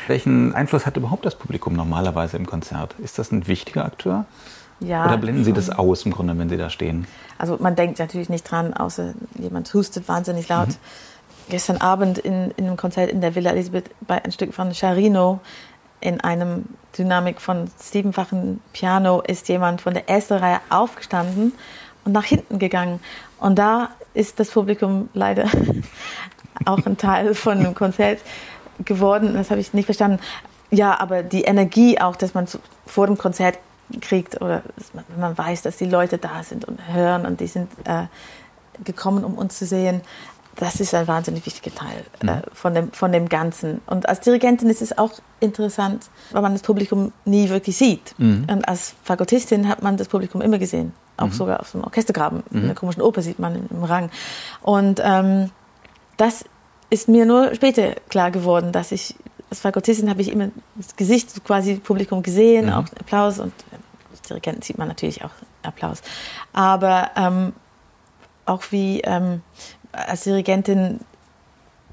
[0.06, 2.94] Welchen Einfluss hat überhaupt das Publikum normalerweise im Konzert?
[2.98, 4.24] Ist das ein wichtiger Akteur?
[4.84, 7.06] Ja, Oder blenden Sie das aus im Grunde, wenn Sie da stehen?
[7.38, 10.68] Also man denkt natürlich nicht dran, außer jemand hustet wahnsinnig laut.
[10.68, 10.76] Mhm.
[11.48, 15.40] Gestern Abend in, in einem Konzert in der Villa Elisabeth bei ein Stück von Charino
[16.00, 16.64] in einem
[16.98, 21.52] Dynamik von siebenfachen Piano ist jemand von der ersten Reihe aufgestanden
[22.04, 23.00] und nach hinten gegangen.
[23.38, 25.46] Und da ist das Publikum leider
[26.64, 28.20] auch ein Teil von dem Konzert
[28.84, 29.34] geworden.
[29.34, 30.18] Das habe ich nicht verstanden.
[30.70, 32.46] Ja, aber die Energie auch, dass man
[32.86, 33.58] vor dem Konzert
[34.00, 34.62] kriegt oder
[34.94, 38.04] wenn man weiß, dass die Leute da sind und hören und die sind äh,
[38.84, 40.02] gekommen, um uns zu sehen,
[40.56, 42.42] das ist ein wahnsinnig wichtiger Teil äh, mhm.
[42.52, 43.80] von, dem, von dem Ganzen.
[43.86, 48.14] Und als Dirigentin ist es auch interessant, weil man das Publikum nie wirklich sieht.
[48.18, 48.46] Mhm.
[48.50, 50.92] Und als Fagottistin hat man das Publikum immer gesehen.
[51.16, 51.32] Auch mhm.
[51.32, 52.42] sogar auf einem Orchestergraben.
[52.50, 52.58] Mhm.
[52.58, 54.10] In einer komischen Oper sieht man im Rang.
[54.60, 55.50] Und ähm,
[56.16, 56.44] das
[56.90, 59.14] ist mir nur später klar geworden, dass ich
[59.52, 62.72] als Fagottistin habe ich immer das Gesicht quasi Publikum gesehen, mhm.
[62.72, 63.52] auch Applaus und
[64.10, 65.30] als Dirigenten sieht man natürlich auch
[65.62, 66.00] Applaus.
[66.54, 67.52] Aber ähm,
[68.46, 69.42] auch wie ähm,
[69.92, 71.00] als Dirigentin,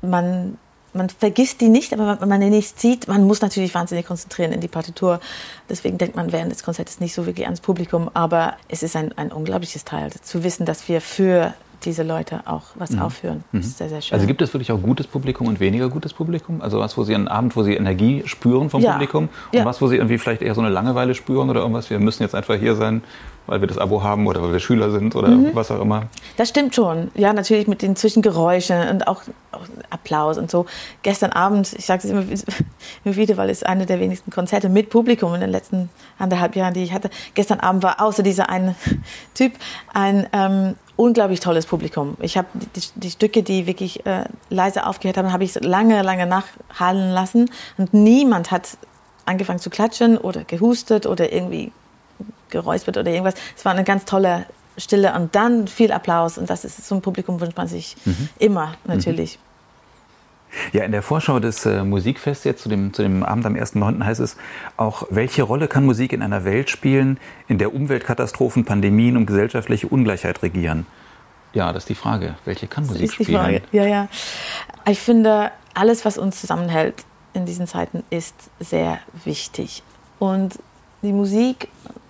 [0.01, 0.57] man,
[0.93, 4.53] man vergisst die nicht, aber wenn man die nicht sieht, man muss natürlich wahnsinnig konzentrieren
[4.53, 5.19] in die Partitur.
[5.67, 9.11] Deswegen denkt man während des Konzerts nicht so wirklich ans Publikum, aber es ist ein,
[9.17, 11.53] ein unglaubliches Teil, zu wissen, dass wir für
[11.85, 12.99] diese Leute auch was mhm.
[12.99, 13.43] aufführen.
[13.51, 14.15] Das ist sehr, sehr schön.
[14.15, 16.61] Also gibt es wirklich auch gutes Publikum und weniger gutes Publikum?
[16.61, 18.91] Also was, wo Sie einen Abend, wo Sie Energie spüren vom ja.
[18.91, 19.65] Publikum und ja.
[19.65, 22.35] was, wo Sie irgendwie vielleicht eher so eine Langeweile spüren oder irgendwas, wir müssen jetzt
[22.35, 23.01] einfach hier sein,
[23.47, 25.51] weil wir das Abo haben oder weil wir Schüler sind oder mhm.
[25.53, 26.03] was auch immer.
[26.37, 27.11] Das stimmt schon.
[27.15, 30.65] Ja, natürlich mit den Zwischengeräuschen und auch, auch Applaus und so.
[31.01, 32.23] Gestern Abend, ich sage es immer,
[33.03, 36.73] immer wieder, weil es eine der wenigsten Konzerte mit Publikum in den letzten anderthalb Jahren,
[36.73, 37.09] die ich hatte.
[37.33, 38.75] Gestern Abend war außer dieser eine
[39.33, 39.53] Typ
[39.93, 42.17] ein ähm, unglaublich tolles Publikum.
[42.19, 46.25] Ich habe die, die, Stücke, die wirklich äh, leise aufgehört haben, habe ich lange, lange
[46.25, 48.77] nachhallen lassen und niemand hat
[49.25, 51.71] angefangen zu klatschen oder gehustet oder irgendwie
[52.49, 53.35] geräuspert oder irgendwas.
[53.55, 54.45] Es war eine ganz tolle
[54.77, 56.37] Stille und dann viel Applaus.
[56.37, 58.27] Und das ist so ein Publikum wünscht man sich mhm.
[58.37, 59.37] immer natürlich.
[59.37, 59.48] Mhm.
[60.73, 64.03] Ja, in der Vorschau des äh, Musikfests jetzt zu dem, zu dem Abend am 1.9.
[64.03, 64.37] heißt es
[64.77, 69.87] auch, welche Rolle kann Musik in einer Welt spielen, in der Umweltkatastrophen, Pandemien und gesellschaftliche
[69.87, 70.85] Ungleichheit regieren?
[71.53, 72.35] Ja, das ist die Frage.
[72.45, 73.41] Welche kann Musik das ist die spielen?
[73.41, 73.61] Frage.
[73.71, 74.07] Ja, ja.
[74.87, 79.83] Ich finde, alles, was uns zusammenhält in diesen Zeiten, ist sehr wichtig.
[80.19, 80.59] Und
[81.01, 81.69] die Musik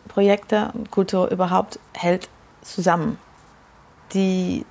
[0.10, 2.28] Projekte und Kultur überhaupt hält
[2.62, 3.18] zusammen.
[4.14, 4.66] Die,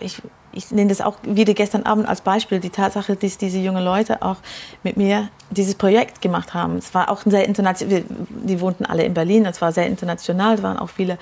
[0.00, 0.20] ich,
[0.52, 4.22] ich nenne das auch wieder gestern Abend als Beispiel, die Tatsache, dass diese jungen Leute
[4.22, 4.36] auch
[4.82, 6.76] mit mir dieses Projekt gemacht haben.
[6.76, 10.62] Es war auch sehr international, die wohnten alle in Berlin, es war sehr international, es
[10.62, 11.18] waren auch viele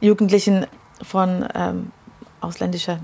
[0.00, 0.66] Jugendlichen
[1.02, 1.92] von ähm,
[2.40, 2.98] ausländischer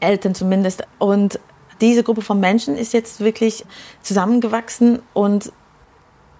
[0.00, 0.84] Eltern zumindest.
[0.98, 1.38] Und
[1.80, 3.64] diese Gruppe von Menschen ist jetzt wirklich
[4.02, 5.52] zusammengewachsen und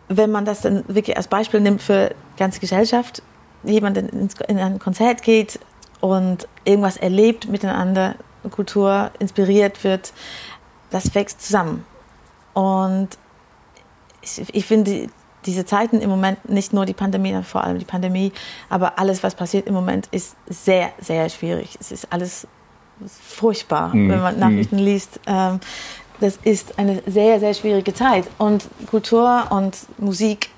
[0.09, 3.23] wenn man das dann wirklich als Beispiel nimmt für die ganze Gesellschaft,
[3.63, 5.61] jemand in ein Konzert geht
[6.01, 8.17] und irgendwas erlebt miteinander,
[8.49, 10.13] Kultur inspiriert wird,
[10.91, 11.85] das wächst zusammen.
[12.55, 13.09] Und
[14.23, 15.09] ich, ich finde
[15.47, 18.33] diese Zeiten im Moment, nicht nur die Pandemie, vor allem die Pandemie,
[18.69, 21.77] aber alles, was passiert im Moment, ist sehr, sehr schwierig.
[21.81, 22.47] Es ist alles
[23.07, 24.11] furchtbar, mhm.
[24.11, 24.83] wenn man Nachrichten mhm.
[24.83, 25.21] liest.
[25.27, 25.61] Ähm,
[26.21, 28.27] das ist eine sehr, sehr schwierige Zeit.
[28.37, 30.51] Und Kultur und Musik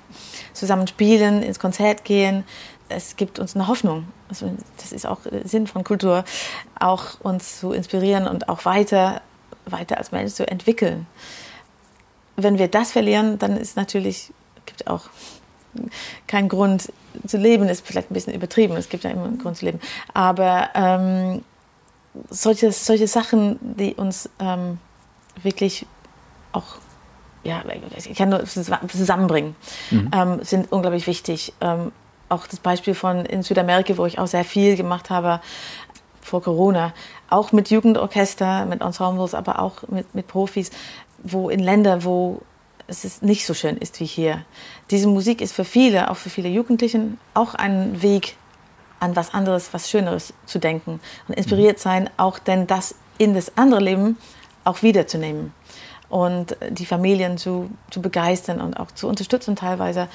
[0.51, 2.43] zusammen spielen, ins Konzert gehen,
[2.89, 4.07] es gibt uns eine Hoffnung.
[4.29, 6.23] Also das ist auch Sinn von Kultur,
[6.79, 9.21] auch uns zu inspirieren und auch weiter,
[9.65, 11.07] weiter als Mensch zu entwickeln.
[12.35, 14.31] Wenn wir das verlieren, dann ist natürlich,
[14.65, 15.09] gibt auch
[16.27, 16.91] keinen Grund
[17.27, 19.79] zu leben, ist vielleicht ein bisschen übertrieben, es gibt ja immer einen Grund zu leben.
[20.13, 21.43] Aber ähm,
[22.29, 24.79] solche, solche Sachen, die uns ähm,
[25.41, 25.85] wirklich
[26.51, 26.77] auch,
[27.43, 27.63] ja,
[27.97, 29.55] ich kann nur zusammenbringen,
[29.91, 30.11] mhm.
[30.13, 31.53] ähm, sind unglaublich wichtig.
[31.61, 31.91] Ähm,
[32.29, 35.41] auch das Beispiel von in Südamerika, wo ich auch sehr viel gemacht habe
[36.21, 36.93] vor Corona,
[37.29, 40.71] auch mit Jugendorchester, mit Ensembles, aber auch mit, mit Profis,
[41.21, 42.41] wo in Ländern, wo
[42.87, 44.45] es ist nicht so schön ist wie hier.
[44.91, 48.35] Diese Musik ist für viele, auch für viele Jugendlichen, auch ein Weg,
[48.99, 51.81] an was anderes, was Schöneres zu denken und inspiriert mhm.
[51.81, 54.17] sein, auch denn das in das andere Leben
[54.63, 55.53] auch wiederzunehmen
[56.09, 60.07] und die Familien zu, zu begeistern und auch zu unterstützen teilweise.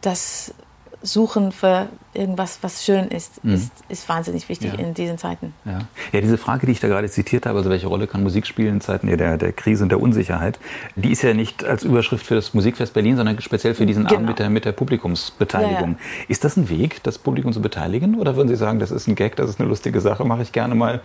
[0.00, 0.54] Das
[1.02, 3.54] Suchen für irgendwas, was schön ist, mhm.
[3.54, 4.78] ist, ist, wahnsinnig wichtig ja.
[4.78, 5.54] in diesen Zeiten.
[5.64, 5.80] Ja.
[6.12, 8.74] ja, diese Frage, die ich da gerade zitiert habe, also welche Rolle kann Musik spielen
[8.74, 10.58] in Zeiten der, der Krise und der Unsicherheit,
[10.96, 14.16] die ist ja nicht als Überschrift für das Musikfest Berlin, sondern speziell für diesen genau.
[14.16, 15.92] Abend mit der, mit der Publikumsbeteiligung.
[15.92, 18.18] Ja, ist das ein Weg, das Publikum zu beteiligen?
[18.18, 20.52] Oder würden Sie sagen, das ist ein Gag, das ist eine lustige Sache, mache ich
[20.52, 21.00] gerne mal,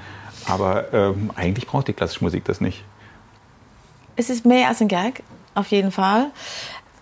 [0.48, 2.84] aber ähm, eigentlich braucht die klassische Musik das nicht?
[4.18, 5.24] Es ist mehr als ein Gag.
[5.54, 6.32] auf jeden Fall.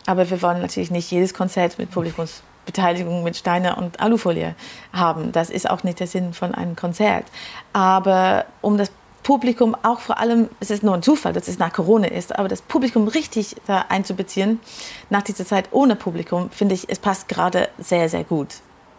[0.06, 2.53] Aber wir wollen natürlich nicht jedes Konzert mit Publikumsbeteiligung
[3.24, 4.56] mit Steine und Alufolie
[4.92, 5.32] haben.
[5.32, 7.26] Das ist auch nicht der Sinn von einem Konzert.
[7.74, 8.92] Aber um das
[9.24, 12.50] Publikum auch vor allem, es ist nur ein Zufall, dass es nach Corona ist, aber
[12.50, 14.60] das Publikum richtig da einzubeziehen,
[15.10, 18.50] nach dieser Zeit ohne Publikum, finde ich, es passt gerade sehr, sehr gut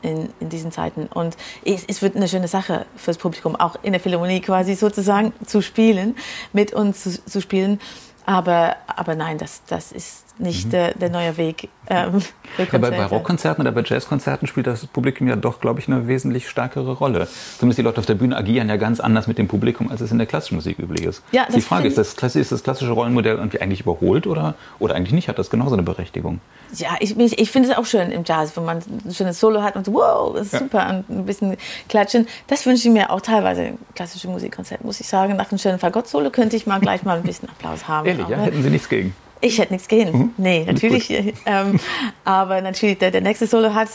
[0.05, 1.07] in, in diesen Zeiten.
[1.07, 5.33] Und es, es, wird eine schöne Sache fürs Publikum, auch in der Philharmonie quasi sozusagen
[5.47, 6.17] zu spielen,
[6.53, 7.81] mit uns zu, zu spielen.
[8.27, 10.71] Aber, aber nein, das, das ist nicht mhm.
[10.71, 11.69] der, der neue Weg.
[11.89, 12.23] Ähm,
[12.59, 16.09] ja, bei, bei Rockkonzerten oder bei Jazzkonzerten spielt das Publikum ja doch, glaube ich, eine
[16.09, 17.29] wesentlich stärkere Rolle.
[17.59, 20.11] Zumindest die Leute auf der Bühne agieren ja ganz anders mit dem Publikum, als es
[20.11, 21.23] in der klassischen Musik üblich ist.
[21.33, 25.13] Ja, die Frage ist, das, ist das klassische Rollenmodell irgendwie eigentlich überholt oder, oder eigentlich
[25.13, 25.29] nicht?
[25.29, 26.41] Hat das genauso eine Berechtigung?
[26.75, 29.63] Ja, ich, ich, ich finde es auch schön im Jazz, wenn man ein schönes Solo
[29.63, 30.59] hat und so, wow, das ist ja.
[30.61, 31.57] super, und ein bisschen
[31.89, 32.27] klatschen.
[32.47, 35.37] Das wünsche ich mir auch teilweise im klassischen Musikkonzert, muss ich sagen.
[35.37, 38.07] Nach einem schönen Fagott-Solo könnte ich mal gleich mal ein bisschen Applaus haben.
[38.07, 38.39] Ehrlich, ja?
[38.39, 39.15] Hätten Sie nichts gegen?
[39.45, 40.19] Ich hätte nichts gegen.
[40.19, 40.35] Mhm.
[40.39, 41.11] Nee, natürlich.
[41.45, 41.79] Ähm,
[42.25, 43.91] aber natürlich, der, der nächste Solo hat,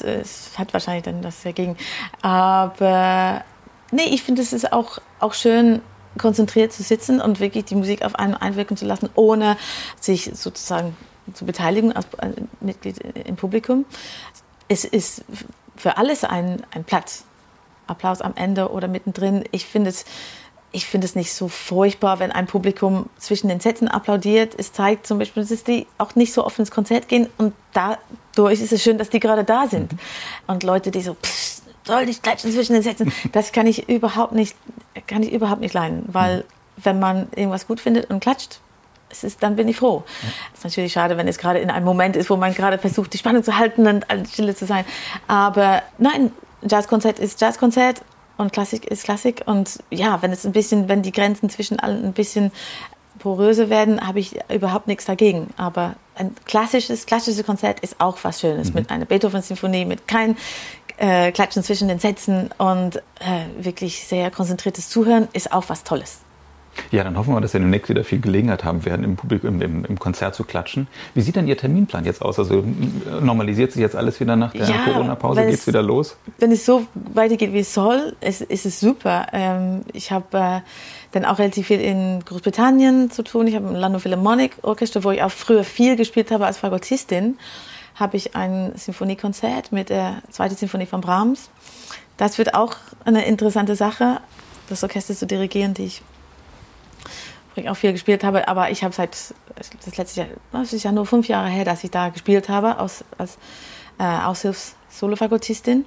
[0.56, 1.76] hat wahrscheinlich dann das dagegen.
[2.22, 3.44] Aber
[3.92, 5.82] nee, ich finde, es ist auch, auch schön,
[6.20, 9.58] konzentriert zu sitzen und wirklich die Musik auf einen einwirken zu lassen, ohne
[10.00, 10.96] sich sozusagen
[11.34, 12.06] zu beteiligen als
[12.60, 13.86] Mitglied im Publikum.
[14.68, 15.26] Es ist
[15.76, 17.26] für alles ein, ein Platz.
[17.88, 19.46] Applaus am Ende oder mittendrin.
[19.50, 20.06] Ich finde es
[20.72, 24.54] ich finde es nicht so furchtbar, wenn ein Publikum zwischen den Sätzen applaudiert.
[24.58, 28.62] Es zeigt zum Beispiel, dass die auch nicht so oft ins Konzert gehen und dadurch
[28.62, 29.92] ist es schön, dass die gerade da sind.
[30.46, 34.34] Und Leute, die so, pff, soll ich klatschen zwischen den Sätzen, das kann ich überhaupt
[34.34, 34.56] nicht,
[35.08, 36.44] kann ich überhaupt nicht leiden, weil mhm.
[36.84, 38.60] wenn man irgendwas gut findet und klatscht,
[39.12, 40.04] es ist, dann bin ich froh.
[40.54, 43.12] Es ist natürlich schade, wenn es gerade in einem Moment ist, wo man gerade versucht,
[43.14, 44.86] die Spannung zu halten und stille zu sein.
[45.28, 48.04] Aber nein, Jazzkonzert ist Jazzkonzert
[48.40, 49.44] und Klassik ist Klassik.
[49.46, 52.52] Und ja, wenn es ein bisschen, wenn die Grenzen zwischen allen ein bisschen
[53.20, 55.50] poröser werden, habe ich überhaupt nichts dagegen.
[55.58, 58.70] Aber ein klassisches, klassisches Konzert ist auch was Schönes.
[58.70, 58.76] Mhm.
[58.76, 60.38] Mit einer Beethoven-Symphonie, mit kein
[60.98, 66.20] äh, Klatschen zwischen den Sätzen und äh, wirklich sehr konzentriertes Zuhören ist auch was Tolles.
[66.92, 69.86] Ja, dann hoffen wir, dass wir demnächst wieder viel Gelegenheit haben werden, im, Publikum, im,
[69.86, 70.88] im, Konzert zu klatschen.
[71.14, 72.40] Wie sieht denn Ihr Terminplan jetzt aus?
[72.40, 72.64] Also
[73.22, 75.46] normalisiert sich jetzt alles wieder nach der ja, Corona-Pause?
[75.46, 76.18] Geht es wieder los?
[76.40, 79.28] Wenn es so weitergeht, wie es soll, ist, ist es super.
[79.34, 80.62] Ähm, ich habe äh,
[81.12, 83.48] dann auch relativ viel in Großbritannien zu tun.
[83.48, 87.38] Ich habe ein London Philharmonic Orchester, wo ich auch früher viel gespielt habe als Fagottistin.
[87.96, 91.50] Habe ich ein Sinfoniekonzert mit der zweiten Sinfonie von Brahms.
[92.18, 92.76] Das wird auch
[93.06, 94.20] eine interessante Sache,
[94.70, 96.02] das Orchester zu dirigieren, die ich
[97.68, 101.06] auch viel gespielt habe, aber ich habe seit das letzte Jahr, das ist ja nur
[101.06, 103.38] fünf Jahre her, dass ich da gespielt habe als, als
[104.00, 105.86] äh, Aushilfs-Solofagotistin.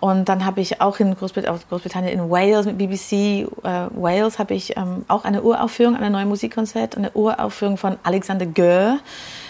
[0.00, 4.52] Und dann habe ich auch in Großbrit Großbritannien in Wales mit BBC äh, Wales habe
[4.52, 8.98] ich ähm, auch eine Uraufführung, eine neue Musikkonzert, eine Uraufführung von Alexander Goer,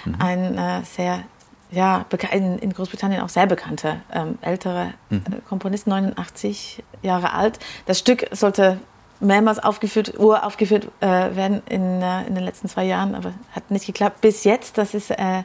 [0.05, 0.15] mhm.
[0.21, 1.25] ein äh, sehr
[1.73, 5.25] ja, in, in, Großbritannien auch sehr bekannter ähm, älterer mhm.
[5.27, 7.59] Äh, Komponist, 89 Jahre alt.
[7.87, 8.79] Das Stück sollte
[9.25, 13.87] mehrmals aufgeführt, uraufgeführt äh, werden in, äh, in den letzten zwei Jahren, aber hat nicht
[13.87, 14.79] geklappt bis jetzt.
[14.79, 15.43] Das ist äh,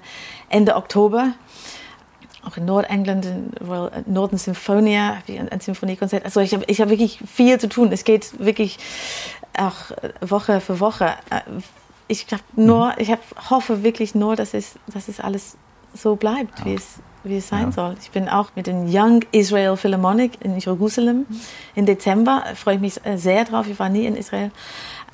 [0.50, 1.34] Ende Oktober.
[2.46, 6.26] Auch in Nordengland, in Royal äh, Northern Symphonia, ein, ein Symphoniekonzert.
[6.26, 7.92] Also ich habe ich hab wirklich viel zu tun.
[7.92, 8.78] Es geht wirklich
[9.58, 11.16] auch Woche für Woche.
[11.30, 11.42] Äh,
[12.08, 12.26] ich
[12.56, 12.94] nur, mhm.
[12.98, 13.20] ich hab,
[13.50, 15.58] hoffe wirklich nur, dass es, dass es alles
[15.94, 16.66] so bleibt, ja.
[16.66, 17.72] wie es wie es sein ja.
[17.72, 17.96] soll.
[18.02, 21.26] Ich bin auch mit dem Young Israel Philharmonic in Jerusalem
[21.76, 22.44] im Dezember.
[22.56, 23.68] Freue ich mich sehr drauf.
[23.68, 24.52] Ich war nie in Israel.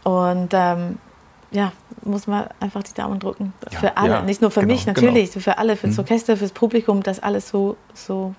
[0.03, 0.97] Und ähm,
[1.51, 1.71] ja,
[2.03, 3.53] muss man einfach die Daumen drücken.
[3.71, 5.43] Ja, für alle, ja, nicht nur für genau, mich natürlich, genau.
[5.43, 6.03] für alle, für das mhm.
[6.03, 8.35] Orchester, fürs Publikum, dass alles so, so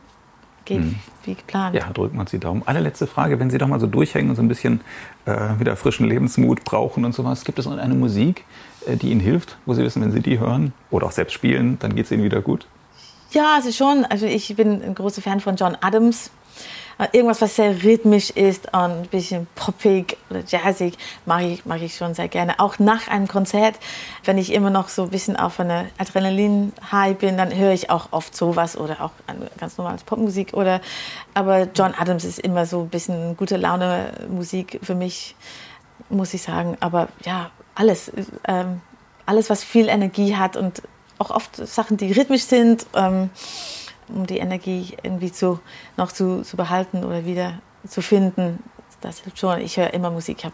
[0.65, 0.97] geht mhm.
[1.25, 1.75] wie geplant.
[1.75, 2.63] Ja, drücken wir uns die Daumen.
[2.67, 4.81] Allerletzte Frage, wenn Sie doch mal so durchhängen und so ein bisschen
[5.25, 8.45] äh, wieder frischen Lebensmut brauchen und sowas, gibt es eine Musik,
[8.87, 11.79] äh, die Ihnen hilft, wo Sie wissen, wenn Sie die hören oder auch selbst spielen,
[11.81, 12.67] dann geht es Ihnen wieder gut?
[13.33, 14.05] Ja, also schon.
[14.05, 16.31] Also ich bin ein großer Fan von John Adams.
[16.99, 20.97] Äh, irgendwas, was sehr rhythmisch ist und ein bisschen poppig oder jazzig,
[21.27, 22.59] mag ich, mag ich schon sehr gerne.
[22.59, 23.75] Auch nach einem Konzert,
[24.25, 28.09] wenn ich immer noch so ein bisschen auf einer Adrenalin-High bin, dann höre ich auch
[28.13, 29.11] oft sowas oder auch
[29.59, 30.55] ganz normales Popmusik.
[30.55, 30.81] Oder,
[31.35, 35.37] aber John Adams ist immer so ein bisschen gute Laune-Musik für mich,
[36.09, 36.79] muss ich sagen.
[36.81, 38.11] Aber ja, alles.
[38.49, 38.81] Ähm,
[39.27, 40.83] alles, was viel Energie hat und
[41.19, 43.31] auch oft Sachen, die rhythmisch sind, ähm,
[44.09, 45.61] um die Energie irgendwie zu,
[45.97, 47.55] noch zu, zu behalten oder wieder
[47.87, 48.63] zu finden.
[49.01, 49.61] Das hilft schon.
[49.61, 50.39] Ich höre immer Musik.
[50.39, 50.53] Ich hab,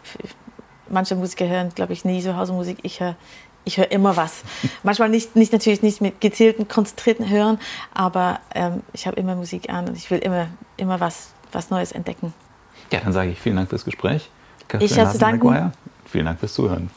[0.89, 2.79] manche Musiker hören, glaube ich, nie so Hausmusik.
[2.83, 3.15] Ich höre
[3.65, 4.43] ich höre immer was.
[4.83, 7.59] Manchmal nicht, nicht natürlich nicht mit gezielten, konzentrierten Hören,
[7.93, 11.91] aber ähm, ich habe immer Musik an und ich will immer, immer was, was Neues
[11.91, 12.33] entdecken.
[12.91, 14.29] Ja, dann sage ich vielen Dank fürs Gespräch.
[14.67, 15.71] Katrin ich habe zu danken.
[16.05, 16.89] Vielen Dank fürs Zuhören.